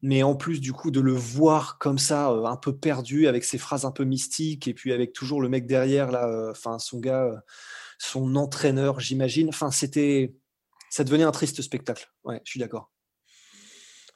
Mais 0.03 0.25
en 0.25 0.35
plus, 0.35 0.61
du 0.61 0.73
coup, 0.73 0.91
de 0.91 0.99
le 0.99 1.13
voir 1.13 1.79
comme 1.79 2.01
ça, 2.01 2.33
euh, 2.33 2.45
un 2.47 2.57
peu 2.57 2.75
perdu, 2.75 3.29
avec 3.29 3.45
ses 3.45 3.57
phrases 3.57 3.85
un 3.85 3.93
peu 3.93 4.03
mystiques, 4.03 4.67
et 4.67 4.75
puis 4.75 4.93
avec 4.93 5.13
toujours 5.13 5.41
le 5.41 5.49
mec 5.49 5.69
derrière, 5.69 6.11
là, 6.11 6.51
enfin, 6.51 6.81
son 6.81 6.99
gars, 6.99 7.41
son 8.01 8.35
entraîneur, 8.35 8.99
j'imagine. 8.99 9.51
Enfin, 9.51 9.71
c'était. 9.71 10.35
Ça 10.91 11.05
devenait 11.05 11.23
un 11.23 11.31
triste 11.31 11.63
spectacle. 11.63 12.11
Ouais, 12.25 12.41
je 12.45 12.51
suis 12.51 12.59
d'accord. 12.59 12.91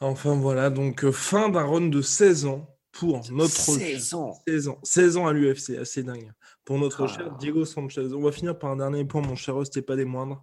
Enfin 0.00 0.34
voilà, 0.34 0.70
donc 0.70 1.08
fin 1.12 1.50
d'un 1.50 1.64
run 1.64 1.82
de 1.82 2.02
16 2.02 2.46
ans 2.46 2.68
pour 2.90 3.30
notre 3.30 3.52
16 3.52 4.14
ans. 4.14 4.42
16 4.48 4.68
ans, 4.68 4.80
16 4.82 5.16
ans 5.18 5.28
à 5.28 5.32
l'UFC, 5.32 5.78
assez 5.78 6.02
dingue. 6.02 6.32
Pour 6.64 6.78
notre 6.78 7.04
Ah. 7.04 7.08
cher 7.08 7.36
Diego 7.38 7.64
Sanchez. 7.64 8.12
On 8.14 8.22
va 8.22 8.32
finir 8.32 8.58
par 8.58 8.70
un 8.70 8.76
dernier 8.76 9.04
point, 9.04 9.20
mon 9.20 9.36
cher 9.36 9.56
Host, 9.56 9.76
et 9.76 9.82
pas 9.82 9.96
des 9.96 10.04
moindres. 10.04 10.42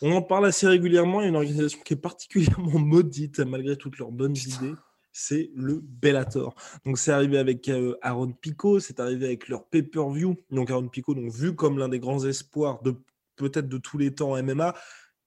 On 0.00 0.12
en 0.12 0.22
parle 0.22 0.46
assez 0.46 0.66
régulièrement. 0.68 1.20
Il 1.20 1.24
y 1.24 1.26
a 1.26 1.28
une 1.30 1.36
organisation 1.36 1.80
qui 1.84 1.94
est 1.94 1.96
particulièrement 1.96 2.78
maudite, 2.78 3.40
malgré 3.40 3.76
toutes 3.76 3.98
leurs 3.98 4.12
bonnes 4.12 4.36
idées. 4.36 4.74
C'est 5.10 5.50
le 5.56 5.80
Bellator. 5.82 6.54
Donc, 6.86 6.98
c'est 6.98 7.10
arrivé 7.10 7.38
avec 7.38 7.68
euh, 7.68 7.96
Aaron 8.02 8.30
Pico, 8.30 8.78
c'est 8.78 9.00
arrivé 9.00 9.26
avec 9.26 9.48
leur 9.48 9.64
pay-per-view. 9.66 10.36
Donc, 10.50 10.70
Aaron 10.70 10.88
Pico, 10.88 11.14
donc, 11.14 11.32
vu 11.32 11.56
comme 11.56 11.78
l'un 11.78 11.88
des 11.88 11.98
grands 11.98 12.24
espoirs 12.24 12.80
de 12.82 12.94
peut-être 13.34 13.68
de 13.68 13.78
tous 13.78 13.98
les 13.98 14.14
temps 14.14 14.32
en 14.32 14.42
MMA, 14.42 14.74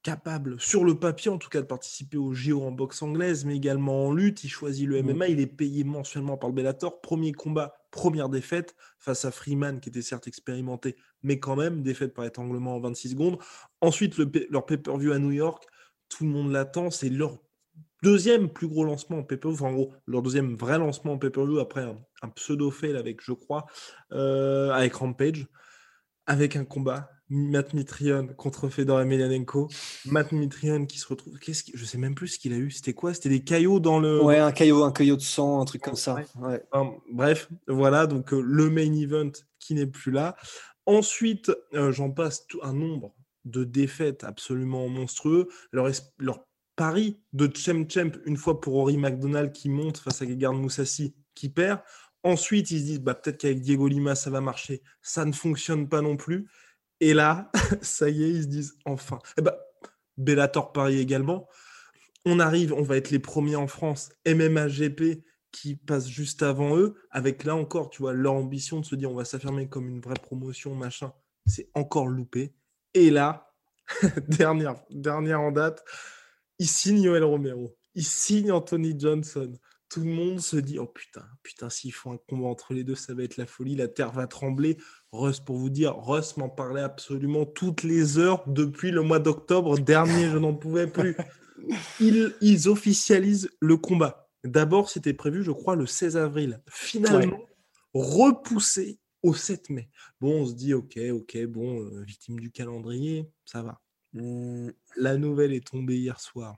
capable, 0.04 0.60
sur 0.60 0.84
le 0.84 0.96
papier 0.96 1.30
en 1.30 1.38
tout 1.38 1.50
cas, 1.50 1.62
de 1.62 1.68
participer 1.68 2.18
au 2.18 2.34
JO 2.34 2.64
en 2.64 2.72
boxe 2.72 3.02
anglaise, 3.02 3.46
mais 3.46 3.56
également 3.56 4.08
en 4.08 4.14
lutte. 4.14 4.44
Il 4.44 4.50
choisit 4.50 4.88
le 4.88 5.02
MMA, 5.04 5.28
il 5.28 5.40
est 5.40 5.48
payé 5.48 5.84
mensuellement 5.84 6.38
par 6.38 6.50
le 6.50 6.56
Bellator. 6.56 7.02
Premier 7.02 7.32
combat, 7.32 7.76
première 7.92 8.30
défaite 8.30 8.76
face 9.00 9.26
à 9.26 9.32
Freeman, 9.32 9.80
qui 9.80 9.90
était 9.90 10.02
certes 10.02 10.28
expérimenté, 10.28 10.96
mais 11.24 11.40
quand 11.40 11.56
même, 11.56 11.84
défaite 11.84 12.14
par 12.14 12.26
étanglement 12.26 12.76
en 12.76 12.80
26 12.80 13.12
secondes. 13.12 13.38
Ensuite, 13.82 14.18
leur 14.50 14.66
pay-per-view 14.66 15.12
à 15.12 15.20
New 15.20 15.32
York, 15.32 15.66
tout 16.10 16.24
le 16.24 16.32
monde 16.32 16.52
l'attend, 16.52 16.90
c'est 16.90 17.10
leur 17.10 17.38
deuxième 18.02 18.50
plus 18.50 18.68
gros 18.68 18.84
lancement 18.84 19.20
en 19.20 19.24
pay-per-view, 19.24 19.56
enfin 19.56 19.68
en 19.68 19.74
gros, 19.74 19.94
leur 20.08 20.22
deuxième 20.22 20.56
vrai 20.56 20.80
lancement 20.80 21.14
en 21.14 21.18
pay-per-view 21.18 21.60
après 21.60 21.84
un, 21.84 22.30
pseudo-fail 22.30 22.96
avec, 22.96 23.24
je 23.24 23.34
crois, 23.34 23.66
euh, 24.12 24.72
avec 24.72 24.94
Rampage, 24.96 25.48
avec 26.26 26.56
un 26.56 26.66
combat 26.66 27.10
Matt 27.34 27.74
Mitrion 27.74 28.28
contre 28.36 28.68
Fedor 28.68 29.00
Emelianenko. 29.00 29.70
Matt 30.06 30.34
Mitrion 30.34 30.86
qui 30.86 31.00
se 31.00 31.08
retrouve. 31.08 31.40
Qu'est-ce 31.40 31.64
Je 31.74 31.86
sais 31.86 31.98
même 31.98 32.14
plus 32.14 32.28
ce 32.28 32.40
qu'il 32.40 32.52
a 32.52 32.58
eu. 32.58 32.72
C'était 32.72 32.94
quoi? 32.94 33.14
C'était 33.14 33.30
des 33.30 33.44
caillots 33.44 33.80
dans 33.80 34.00
le. 34.00 34.22
Ouais, 34.22 34.38
un 34.38 34.52
caillot, 34.52 34.84
un 34.84 34.92
caillot 34.92 35.16
de 35.16 35.22
sang, 35.22 35.62
un 35.62 35.66
truc 35.66 35.82
comme 35.82 35.96
ça. 35.96 36.18
bref, 37.12 37.50
voilà. 37.68 38.06
Donc 38.06 38.34
euh, 38.34 38.42
le 38.42 38.70
main 38.70 38.94
event 38.94 39.32
qui 39.60 39.74
n'est 39.76 39.88
plus 39.88 40.12
là. 40.12 40.36
Ensuite, 40.86 41.52
euh, 41.74 41.94
j'en 41.94 42.12
passe 42.12 42.46
un 42.64 42.74
nombre 42.74 43.16
de 43.46 43.64
défaites 43.64 44.26
absolument 44.26 44.90
monstrueux. 44.90 45.48
Leur, 45.72 45.90
leur 46.18 46.46
pari 46.76 47.22
de 47.32 47.48
Chem 47.48 47.90
Champ, 47.90 48.12
une 48.26 48.36
fois 48.36 48.60
pour 48.60 48.74
Rory 48.74 48.98
McDonald 48.98 49.54
qui 49.54 49.70
monte 49.70 50.00
face 50.00 50.22
à 50.22 50.26
Gegard 50.26 50.54
Moussassi 50.54 51.16
qui 51.34 51.48
perd. 51.48 51.80
Ensuite, 52.24 52.72
ils 52.72 52.80
se 52.82 52.86
disent 52.86 53.02
bah, 53.02 53.16
peut-être 53.16 53.38
qu'avec 53.38 53.62
Diego 53.62 53.88
Lima, 53.88 54.16
ça 54.16 54.30
va 54.30 54.42
marcher. 54.42 54.84
Ça 55.02 55.24
ne 55.24 55.32
fonctionne 55.32 55.88
pas 55.88 56.02
non 56.02 56.18
plus. 56.18 56.48
Et 57.02 57.14
là, 57.14 57.52
ça 57.82 58.10
y 58.10 58.24
est, 58.24 58.30
ils 58.30 58.44
se 58.44 58.48
disent 58.48 58.78
enfin. 58.86 59.20
Eh 59.38 59.42
ben, 59.42 59.54
Bellator 60.18 60.72
Paris 60.72 61.00
également. 61.00 61.50
On 62.26 62.40
arrive, 62.40 62.74
on 62.74 62.84
va 62.84 62.96
être 62.96 63.10
les 63.10 63.20
premiers 63.20 63.56
en 63.56 63.68
France. 63.68 64.12
MMA 64.26 64.68
GP 64.68 65.24
qui 65.52 65.76
passe 65.76 66.08
juste 66.08 66.44
avant 66.44 66.78
eux, 66.78 66.96
avec 67.10 67.44
là 67.44 67.56
encore, 67.56 67.90
tu 67.90 68.04
vois, 68.04 68.14
leur 68.14 68.34
ambition 68.34 68.80
de 68.80 68.86
se 68.86 68.96
dire 68.96 69.12
on 69.12 69.16
va 69.16 69.26
s'affirmer 69.26 69.68
comme 69.68 69.90
une 69.90 70.00
vraie 70.00 70.14
promotion, 70.14 70.76
machin. 70.76 71.12
C'est 71.48 71.70
encore 71.74 72.08
loupé. 72.08 72.54
Et 72.94 73.10
là, 73.10 73.52
dernière, 74.28 74.76
dernière 74.92 75.42
en 75.42 75.52
date, 75.52 75.84
il 76.60 76.68
signe 76.68 77.02
Yoel 77.02 77.24
Romero. 77.24 77.76
Il 77.96 78.06
signe 78.06 78.52
Anthony 78.52 78.98
Johnson 78.98 79.52
tout 79.92 80.00
le 80.00 80.10
monde 80.10 80.40
se 80.40 80.56
dit 80.56 80.80
oh 80.80 80.88
putain, 80.88 81.26
putain, 81.44 81.70
s'ils 81.70 81.92
font 81.92 82.14
un 82.14 82.18
combat 82.30 82.48
entre 82.48 82.74
les 82.74 82.86
deux, 82.86 82.96
ça 82.96 83.14
va 83.14 83.24
être 83.24 83.36
la 83.36 83.46
folie, 83.46 83.76
la 83.76 83.90
terre 83.90 84.12
va 84.12 84.26
trembler. 84.26 84.78
Russ, 85.12 85.40
pour 85.40 85.58
vous 85.58 85.70
dire, 85.70 85.98
Russ 85.98 86.38
m'en 86.38 86.50
parlait 86.50 86.82
absolument 86.82 87.46
toutes 87.46 87.84
les 87.84 88.18
heures 88.18 88.44
depuis 88.48 88.92
le 88.92 89.02
mois 89.02 89.20
d'octobre 89.20 89.78
dernier, 89.78 90.30
je 90.30 90.38
n'en 90.38 90.54
pouvais 90.54 90.88
plus. 90.88 91.16
Ils, 92.00 92.34
ils, 92.42 92.70
officialisent 92.70 93.52
le 93.60 93.78
combat. 93.78 94.28
D'abord, 94.44 94.90
c'était 94.90 95.14
prévu, 95.14 95.44
je 95.44 95.52
crois, 95.52 95.76
le 95.76 95.86
16 95.86 96.18
avril. 96.18 96.60
Finalement, 96.68 97.40
repoussé 97.94 99.00
au 99.22 99.36
7 99.36 99.70
mai. 99.70 99.90
Bon, 100.20 100.42
on 100.42 100.46
se 100.48 100.54
dit, 100.54 100.74
ok, 100.74 100.98
ok, 101.12 101.46
bon, 101.46 101.84
euh, 101.84 102.02
victime 102.02 102.40
du 102.40 102.50
calendrier, 102.50 103.30
ça 103.46 103.62
va. 103.62 103.80
Mmh. 104.14 104.70
La 104.98 105.18
nouvelle 105.18 105.54
est 105.54 105.68
tombée 105.68 105.98
hier 105.98 106.20
soir 106.20 106.58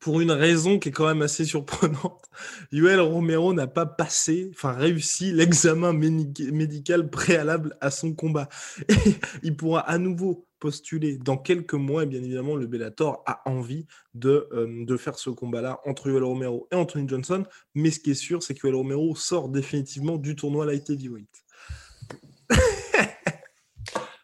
pour 0.00 0.20
une 0.20 0.30
raison 0.30 0.78
qui 0.78 0.90
est 0.90 0.92
quand 0.92 1.06
même 1.06 1.22
assez 1.22 1.44
surprenante, 1.44 2.30
Yoel 2.72 3.00
Romero 3.00 3.52
n'a 3.52 3.66
pas 3.66 3.86
passé, 3.86 4.50
enfin 4.54 4.72
réussi 4.72 5.32
l'examen 5.32 5.92
médical 5.92 7.10
préalable 7.10 7.76
à 7.80 7.90
son 7.90 8.14
combat. 8.14 8.48
Il 9.42 9.56
pourra 9.56 9.80
à 9.80 9.98
nouveau 9.98 10.46
postuler 10.58 11.18
dans 11.18 11.36
quelques 11.36 11.74
mois, 11.74 12.04
bien 12.04 12.22
évidemment, 12.22 12.56
le 12.56 12.66
Bellator 12.66 13.22
a 13.26 13.42
envie 13.48 13.86
de, 14.14 14.48
euh, 14.52 14.84
de 14.84 14.96
faire 14.96 15.18
ce 15.18 15.30
combat-là 15.30 15.80
entre 15.84 16.08
Yoel 16.08 16.24
Romero 16.24 16.68
et 16.72 16.74
Anthony 16.74 17.08
Johnson. 17.08 17.44
Mais 17.74 17.90
ce 17.90 18.00
qui 18.00 18.10
est 18.10 18.14
sûr, 18.14 18.42
c'est 18.42 18.54
que 18.54 18.66
Yoel 18.66 18.76
Romero 18.76 19.14
sort 19.14 19.48
définitivement 19.48 20.16
du 20.16 20.36
tournoi 20.36 20.66
Light 20.66 20.90
Heavyweight. 20.90 21.44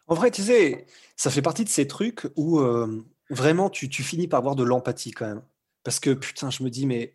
en 0.07 0.15
vrai, 0.15 0.31
tu 0.31 0.43
sais, 0.43 0.87
ça 1.17 1.31
fait 1.31 1.43
partie 1.43 1.65
de 1.65 1.69
ces 1.69 1.87
trucs 1.87 2.27
où 2.37 2.59
euh, 2.61 3.05
vraiment 3.31 3.71
tu, 3.71 3.89
tu 3.89 4.03
finis 4.03 4.29
par 4.29 4.39
avoir 4.39 4.57
de 4.57 4.65
l'empathie 4.65 5.13
quand 5.13 5.27
même. 5.27 5.43
Parce 5.85 6.01
que 6.01 6.11
putain, 6.11 6.51
je 6.51 6.63
me 6.63 6.71
dis, 6.71 6.87
mais 6.87 7.15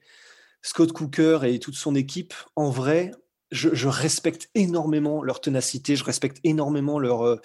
Scott 0.61 0.93
Cooker 0.93 1.39
et 1.43 1.59
toute 1.59 1.75
son 1.75 1.95
équipe, 1.95 2.33
en 2.55 2.69
vrai, 2.69 3.11
je, 3.51 3.87
respecte 3.87 4.49
énormément 4.53 5.23
leur 5.23 5.41
ténacité, 5.41 5.95
je 5.95 6.03
respecte 6.03 6.39
énormément 6.43 6.99
leur. 6.99 7.25
Euh, 7.25 7.37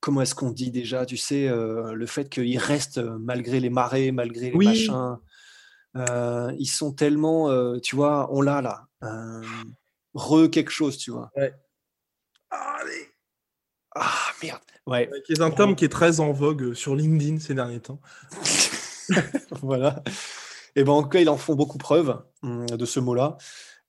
comment 0.00 0.20
est-ce 0.22 0.34
qu'on 0.34 0.50
dit 0.50 0.70
déjà 0.70 1.06
Tu 1.06 1.16
sais, 1.16 1.48
euh, 1.48 1.92
le 1.92 2.06
fait 2.06 2.28
qu'ils 2.28 2.58
restent 2.58 2.98
euh, 2.98 3.18
malgré 3.18 3.60
les 3.60 3.70
marées, 3.70 4.12
malgré 4.12 4.50
les 4.50 4.58
machins. 4.58 5.16
ils 5.94 6.70
sont 6.70 6.92
tellement. 6.92 7.78
tu 7.80 7.96
vois, 7.96 8.28
on 8.32 8.42
l'a 8.42 8.60
là. 8.60 8.86
re 10.14 10.50
quelque 10.50 10.70
chose, 10.70 10.98
tu 10.98 11.10
vois. 11.10 11.30
Allez. 12.50 13.08
Ah 13.94 14.30
merde. 14.42 14.60
Ouais. 14.86 15.10
C'est 15.26 15.40
un 15.40 15.50
terme 15.50 15.74
qui 15.74 15.84
est 15.84 15.90
très 15.90 16.20
en 16.20 16.32
vogue 16.32 16.72
sur 16.74 16.94
LinkedIn 16.94 17.40
ces 17.40 17.54
derniers 17.54 17.80
temps. 17.80 18.00
voilà. 19.62 20.02
Et 20.78 20.84
ben 20.84 20.92
en 20.92 21.02
tout 21.02 21.08
cas, 21.08 21.18
ils 21.18 21.28
en 21.28 21.36
font 21.36 21.56
beaucoup 21.56 21.76
preuve 21.76 22.22
hum, 22.42 22.66
de 22.66 22.86
ce 22.86 23.00
mot-là. 23.00 23.36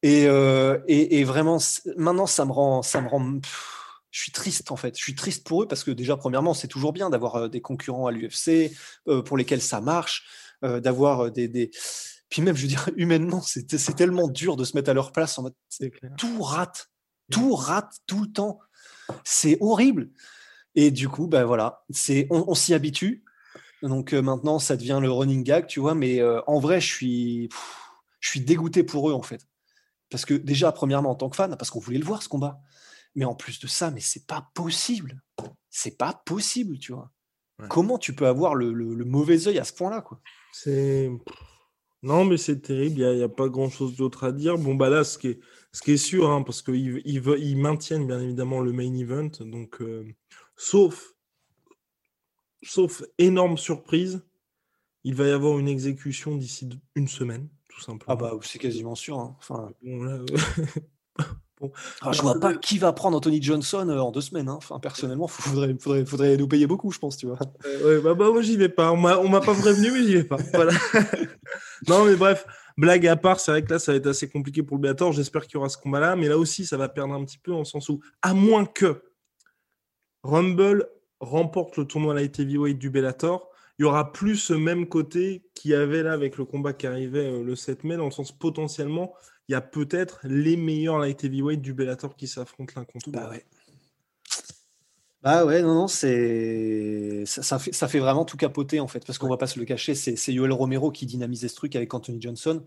Euh, 0.06 0.80
et, 0.88 1.20
et, 1.20 1.24
vraiment, 1.24 1.60
maintenant, 1.98 2.26
ça 2.26 2.46
me 2.46 2.52
rend, 2.52 2.82
ça 2.82 3.00
me 3.00 3.08
rend. 3.08 3.40
je 4.10 4.20
suis 4.20 4.32
triste 4.32 4.72
en 4.72 4.76
fait. 4.76 4.98
Je 4.98 5.04
suis 5.04 5.14
triste 5.14 5.46
pour 5.46 5.62
eux 5.62 5.68
parce 5.68 5.84
que 5.84 5.92
déjà, 5.92 6.18
premièrement, 6.18 6.56
c'est 6.56 6.68
toujours 6.68 6.92
bien 6.92 7.12
d'avoir 7.12 7.36
euh, 7.36 7.48
des 7.48 7.62
concurrents 7.62 8.08
à 8.08 8.12
l'UFC 8.12 8.76
euh, 9.08 9.22
pour 9.22 9.38
lesquels 9.38 9.62
ça 9.62 9.82
marche, 9.82 10.28
d'avoir 10.64 11.32
des, 11.32 11.48
des, 11.48 11.70
Puis 12.30 12.42
même, 12.42 12.56
je 12.56 12.64
veux 12.64 12.68
dire, 12.68 12.90
humainement, 12.98 13.42
c'est 13.42 13.96
tellement 13.96 14.28
dur 14.28 14.58
de 14.58 14.64
se 14.64 14.76
mettre 14.76 14.90
à 14.90 14.94
leur 14.96 15.12
place 15.12 15.38
en 15.38 15.44
mode 15.44 15.54
tout 16.18 16.42
rate, 16.42 16.90
tout 17.32 17.54
rate 17.54 17.94
tout 18.08 18.22
le 18.22 18.32
temps. 18.32 18.60
C'est 19.24 19.58
horrible. 19.62 20.10
Et 20.74 20.90
du 20.90 21.08
coup, 21.08 21.28
ben 21.28 21.44
voilà, 21.44 21.84
c'est 21.92 22.28
on 22.32 22.56
s'y 22.56 22.74
habitue. 22.74 23.24
Donc 23.82 24.14
euh, 24.14 24.22
maintenant, 24.22 24.60
ça 24.60 24.76
devient 24.78 25.00
le 25.02 25.12
running 25.12 25.44
gag, 25.44 25.68
tu 25.68 25.80
vois. 25.80 25.96
Mais 25.96 26.22
euh, 26.22 26.42
en 26.48 26.60
vrai, 26.60 26.82
je 26.82 26.88
suis, 26.88 27.50
je 28.20 28.30
suis 28.30 28.42
dégoûté 28.42 28.84
pour 28.84 29.10
eux, 29.10 29.14
en 29.14 29.22
fait. 29.22 29.48
Parce 30.10 30.26
que 30.26 30.34
déjà, 30.34 30.72
premièrement, 30.72 31.12
en 31.12 31.16
tant 31.16 31.30
que 31.30 31.36
fan, 31.36 31.56
parce 31.58 31.70
qu'on 31.70 31.80
voulait 31.80 32.00
le 32.00 32.06
voir, 32.06 32.24
ce 32.24 32.30
combat. 32.30 32.60
Mais 33.16 33.26
en 33.26 33.36
plus 33.36 33.60
de 33.60 33.68
ça, 33.68 33.92
mais 33.92 34.02
c'est 34.02 34.26
pas 34.26 34.50
possible. 34.54 35.22
C'est 35.70 35.98
pas 35.98 36.22
possible, 36.26 36.78
tu 36.78 36.94
vois. 36.94 37.12
Comment 37.68 37.98
tu 37.98 38.14
peux 38.14 38.28
avoir 38.28 38.56
le, 38.56 38.72
mauvais 39.04 39.48
œil 39.48 39.60
à 39.60 39.66
ce 39.66 39.74
point-là, 39.74 40.02
quoi? 40.02 40.22
C'est. 40.54 41.12
Non, 42.02 42.24
mais 42.24 42.38
c'est 42.38 42.62
terrible, 42.62 43.02
il 43.02 43.18
n'y 43.18 43.24
a, 43.24 43.28
pas 43.28 43.50
grand-chose 43.50 43.98
d'autre 43.98 44.24
à 44.24 44.32
dire. 44.32 44.58
Bon, 44.58 44.76
bah 44.76 44.90
là, 44.90 45.04
ce 45.04 45.18
qui 45.18 45.28
est, 45.28 45.40
ce 45.74 45.82
qui 45.82 45.92
est 45.92 45.98
sûr, 45.98 46.30
hein, 46.30 46.44
parce 46.44 46.62
qu'ils 46.62 47.02
ils, 47.04 47.22
ils 47.40 47.58
maintiennent 47.58 48.08
bien 48.08 48.22
évidemment 48.22 48.62
le 48.62 48.72
main 48.72 48.94
event, 48.96 49.30
donc, 49.42 49.82
euh, 49.82 50.06
sauf 50.56 51.14
sauf 52.62 53.04
énorme 53.18 53.58
surprise, 53.58 54.22
il 55.04 55.16
va 55.16 55.28
y 55.28 55.32
avoir 55.32 55.60
une 55.60 55.68
exécution 55.68 56.36
d'ici 56.36 56.70
une 56.96 57.08
semaine, 57.08 57.48
tout 57.70 57.82
simplement. 57.82 58.14
Ah 58.14 58.16
bah 58.16 58.34
c'est 58.42 58.60
quasiment 58.60 58.96
sûr. 58.96 59.20
Hein. 59.20 59.36
Enfin... 59.40 59.72
Ah, 62.02 62.12
je 62.12 62.22
vois 62.22 62.40
pas 62.40 62.56
qui 62.56 62.78
va 62.78 62.94
prendre 62.94 63.18
Anthony 63.18 63.42
Johnson 63.42 63.88
euh, 63.90 64.00
en 64.00 64.12
deux 64.12 64.22
semaines. 64.22 64.48
Hein. 64.48 64.56
Enfin, 64.58 64.80
personnellement, 64.80 65.28
il 65.28 65.44
faudrait, 65.44 65.76
faudrait, 65.80 66.06
faudrait, 66.06 66.38
nous 66.38 66.48
payer 66.48 66.68
beaucoup, 66.68 66.92
je 66.92 67.00
pense, 67.00 67.18
tu 67.18 67.28
vois. 67.28 67.38
Euh, 67.66 68.02
bah, 68.02 68.14
bah, 68.14 68.32
moi, 68.32 68.42
j'y 68.42 68.56
vais 68.56 68.70
pas. 68.70 68.92
On 68.92 68.98
m'a 68.98 69.42
pas 69.42 69.54
prévenu, 69.54 69.92
mais 69.92 70.04
j'y 70.04 70.14
vais 70.16 70.24
pas. 70.24 70.38
Voilà. 70.54 70.72
non, 71.88 72.06
mais 72.06 72.16
bref, 72.16 72.46
blague 72.78 73.06
à 73.08 73.18
part, 73.18 73.40
c'est 73.40 73.52
vrai 73.52 73.64
que 73.64 73.74
là, 73.74 73.80
ça 73.80 73.92
va 73.92 73.98
être 73.98 74.08
assez 74.08 74.30
compliqué 74.30 74.64
pour 74.64 74.78
le 74.78 74.82
Bellator. 74.82 75.12
J'espère 75.12 75.44
qu'il 75.48 75.56
y 75.56 75.58
aura 75.58 75.70
ce 75.70 75.78
combat-là, 75.78 76.16
mais 76.16 76.30
là 76.30 76.38
aussi, 76.38 76.66
ça 76.66 76.78
va 76.78 76.88
perdre 76.88 77.14
un 77.14 77.26
petit 77.26 77.40
peu 77.40 77.54
en 77.54 77.66
sens 77.66 77.90
où, 77.90 78.00
à 78.22 78.34
moins 78.34 78.66
que 78.66 79.04
Rumble 80.24 80.88
remporte 81.20 81.78
le 81.78 81.86
tournoi 81.86 82.14
light 82.14 82.40
heavyweight 82.40 82.78
du 82.78 82.90
Bellator, 82.90 83.50
il 83.78 83.84
y 83.84 83.86
aura 83.86 84.12
plus 84.12 84.36
ce 84.36 84.54
même 84.54 84.88
côté 84.88 85.44
qu'il 85.54 85.72
y 85.72 85.74
avait 85.74 86.04
là 86.04 86.12
avec 86.14 86.38
le 86.38 86.46
combat 86.46 86.74
qui 86.74 86.86
arrivait 86.86 87.28
euh, 87.28 87.44
le 87.44 87.56
7 87.56 87.84
mai, 87.86 87.98
dans 87.98 88.06
le 88.06 88.12
sens 88.12 88.32
potentiellement, 88.32 89.14
il 89.48 89.54
y 89.54 89.56
a 89.56 89.62
peut-être 89.62 90.20
les 90.24 90.58
meilleurs 90.58 91.00
light 91.00 91.24
heavyweight 91.24 91.62
du 91.62 91.74
Bellator 91.74 92.16
qui 92.16 92.28
s'affrontent 92.28 92.74
l'un 92.76 92.84
contre 92.84 93.10
l'autre. 93.10 93.20
Bah 93.20 93.30
ouais. 93.30 93.46
Bah 95.22 95.46
ouais, 95.46 95.62
non, 95.62 95.76
non, 95.76 95.88
c'est 95.88 97.24
ça, 97.26 97.60
fait, 97.60 97.74
ça 97.74 97.90
fait 97.90 98.00
vraiment 98.00 98.24
tout 98.24 98.38
capoter 98.38 98.80
en 98.80 98.88
fait, 98.88 99.06
parce 99.06 99.18
qu'on 99.18 99.28
va 99.28 99.36
pas 99.36 99.48
se 99.48 99.60
le 99.60 99.66
cacher, 99.66 99.94
c'est 99.94 100.34
Yoel 100.34 100.54
Romero 100.54 100.92
qui 100.92 101.06
dynamisait 101.06 101.50
ce 101.50 101.56
truc 101.56 101.76
avec 101.76 101.94
Anthony 101.94 102.22
Johnson. 102.22 102.64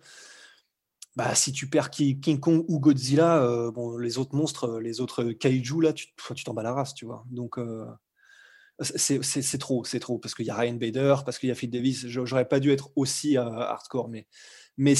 Bah, 1.16 1.34
si 1.34 1.52
tu 1.52 1.68
perds 1.68 1.90
King 1.90 2.40
Kong 2.40 2.64
ou 2.68 2.78
Godzilla, 2.78 3.42
euh, 3.42 3.70
bon, 3.70 3.98
les 3.98 4.18
autres 4.18 4.34
monstres, 4.34 4.80
les 4.80 5.00
autres 5.00 5.24
kaiju 5.24 5.80
là, 5.80 5.92
tu 5.92 6.08
t'en 6.44 6.54
bats 6.54 6.62
la 6.62 6.72
race, 6.72 6.94
tu 6.94 7.04
vois. 7.04 7.24
Donc, 7.30 7.58
euh, 7.58 7.86
c'est 8.82 9.58
trop, 9.58 9.84
c'est 9.84 10.00
trop, 10.00 10.18
parce 10.18 10.34
qu'il 10.34 10.46
y 10.46 10.50
a 10.50 10.54
Ryan 10.54 10.74
Bader, 10.74 11.16
parce 11.24 11.38
qu'il 11.38 11.48
y 11.48 11.52
a 11.52 11.54
Phil 11.54 11.70
Davis. 11.70 12.06
J'aurais 12.06 12.48
pas 12.48 12.60
dû 12.60 12.70
être 12.70 12.90
aussi 12.96 13.36
euh, 13.36 13.42
hardcore, 13.42 14.08
mais, 14.08 14.26
mais 14.76 14.94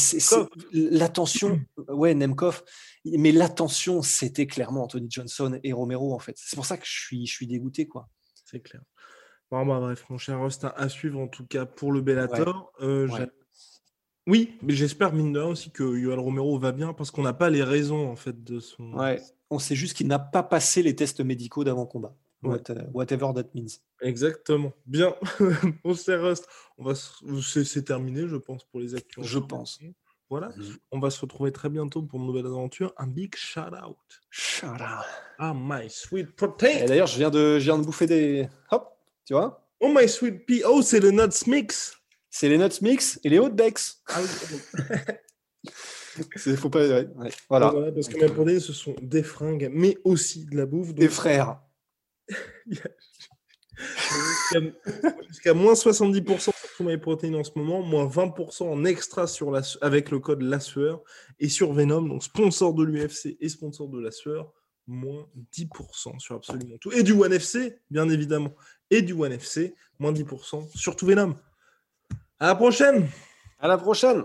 l'attention, 0.73 1.61
ouais, 1.89 2.15
Nemkov, 2.15 2.63
mais 3.05 3.33
l'attention, 3.33 4.03
c'était 4.03 4.47
clairement 4.47 4.85
Anthony 4.85 5.09
Johnson 5.11 5.59
et 5.63 5.73
Romero, 5.73 6.15
en 6.15 6.19
fait. 6.19 6.35
C'est 6.37 6.57
pour 6.57 6.67
ça 6.67 6.77
que 6.77 6.87
je 6.87 7.01
suis, 7.01 7.27
je 7.27 7.33
suis 7.33 7.47
dégoûté, 7.47 7.87
quoi. 7.87 8.09
C'est 8.45 8.61
clair. 8.61 8.83
Bon, 9.51 9.67
bah, 9.67 9.81
bref, 9.81 10.05
mon 10.09 10.19
cher 10.19 10.41
Rust, 10.43 10.67
à 10.77 10.89
suivre 10.89 11.21
en 11.21 11.29
tout 11.29 11.47
cas 11.47 11.67
pour 11.67 11.93
le 11.93 12.01
Bellator. 12.01 12.73
Euh, 12.81 13.07
Ouais. 13.09 13.29
Oui, 14.29 14.57
mais 14.63 14.73
j'espère, 14.73 15.13
mine 15.13 15.33
de 15.33 15.41
rien, 15.41 15.49
aussi 15.49 15.71
que 15.71 15.83
Yoel 15.83 16.21
Romero 16.21 16.57
va 16.59 16.71
bien 16.73 16.93
parce 16.93 17.11
qu'on 17.11 17.23
n'a 17.23 17.33
pas 17.33 17.51
les 17.51 17.63
raisons 17.63 18.09
en 18.09 18.17
fait 18.17 18.45
de 18.45 18.61
son. 18.61 18.93
Ouais. 18.93 19.21
On 19.51 19.59
sait 19.59 19.75
juste 19.75 19.97
qu'il 19.97 20.07
n'a 20.07 20.21
pas 20.21 20.43
passé 20.43 20.83
les 20.83 20.95
tests 20.95 21.21
médicaux 21.21 21.65
d'avant-combat. 21.65 22.17
Ouais. 22.43 22.59
Whatever 22.93 23.29
that 23.35 23.49
means. 23.55 23.69
Exactement. 24.01 24.73
Bien, 24.87 25.15
mon 25.85 25.95
cher 25.95 26.23
Rust, 26.23 26.49
on 26.77 26.85
va 26.85 26.95
se- 26.95 27.63
c'est 27.65 27.85
terminé, 27.85 28.27
je 28.27 28.37
pense, 28.37 28.65
pour 28.65 28.81
les 28.81 28.95
actus. 28.97 29.25
Je 29.25 29.39
pense. 29.39 29.79
Voilà, 30.29 30.49
Mhm. 30.57 30.77
on 30.93 30.99
va 30.99 31.11
se 31.11 31.21
retrouver 31.21 31.53
très 31.53 31.69
bientôt 31.69 32.03
pour 32.03 32.19
une 32.19 32.27
nouvelle 32.27 32.47
aventure. 32.47 32.93
Un 32.97 33.07
big 33.07 33.35
shout 33.37 33.61
out 33.87 33.97
Shut 34.31 34.71
up. 34.81 35.05
à 35.39 35.53
My 35.55 35.89
Sweet 35.91 36.29
Et 36.29 36.33
Protein. 36.33 36.85
d'ailleurs, 36.87 37.07
je 37.07 37.19
viens 37.19 37.31
de, 37.31 37.59
je 37.59 37.65
viens 37.65 37.79
de 37.79 37.85
bouffer 37.85 38.07
des. 38.07 38.49
Hop, 38.71 38.97
tu 39.27 39.35
vois 39.35 39.69
Oh 39.81 39.93
My 39.95 40.09
Sweet 40.09 40.47
Pea. 40.47 40.63
Oh, 40.67 40.81
c'est 40.83 41.01
le 41.01 41.11
Nuts 41.11 41.47
Mix. 41.47 41.97
C'est 42.31 42.49
les 42.49 42.57
nuts 42.57 42.81
mix 42.81 43.21
et 43.25 43.29
les 43.29 43.39
hot 43.39 43.51
Bex. 43.51 44.03
Ah 44.09 44.19
oui, 44.23 44.27
faut 46.57 46.71
pas. 46.71 46.89
ouais. 46.89 47.09
Voilà. 47.49 47.71
Voilà, 47.71 47.93
parce 47.93 48.09
que 48.09 48.17
My 48.25 48.33
Protein, 48.33 48.59
ce 48.59 48.73
sont 48.73 48.95
des 49.03 49.23
fringues, 49.23 49.69
mais 49.71 49.99
aussi 50.05 50.47
de 50.47 50.57
la 50.57 50.65
bouffe. 50.65 50.95
Des 50.95 51.09
frères. 51.09 51.61
Jusqu'à 55.29 55.55
moins 55.55 55.73
70% 55.75 56.41
sur 56.41 56.53
tout 56.77 56.85
MyProtein 56.85 57.35
en 57.35 57.45
ce 57.45 57.51
moment, 57.57 57.83
moins 57.83 58.07
20% 58.07 58.65
en 58.65 58.85
extra 58.85 59.27
avec 59.81 60.11
le 60.11 60.19
code 60.19 60.43
La 60.43 60.61
Sueur. 60.61 61.03
Et 61.41 61.49
sur 61.49 61.73
Venom, 61.73 62.03
donc 62.03 62.23
sponsor 62.23 62.75
de 62.75 62.85
l'UFC 62.85 63.37
et 63.41 63.49
sponsor 63.49 63.89
de 63.89 64.01
La 64.01 64.11
Sueur, 64.11 64.53
moins 64.87 65.27
10% 65.55 66.19
sur 66.19 66.37
absolument 66.37 66.77
tout. 66.81 66.93
Et 66.93 67.03
du 67.03 67.13
One 67.13 67.33
FC, 67.33 67.79
bien 67.91 68.09
évidemment. 68.09 68.55
Et 68.91 69.03
du 69.03 69.15
One 69.15 69.33
FC, 69.33 69.75
moins 69.99 70.13
10% 70.13 70.77
sur 70.77 70.97
tout 70.97 71.07
Venom. 71.07 71.37
À 72.39 72.49
la 72.49 72.55
prochaine 72.55 73.09
À 73.59 73.69
la 73.69 73.79
prochaine. 73.79 74.25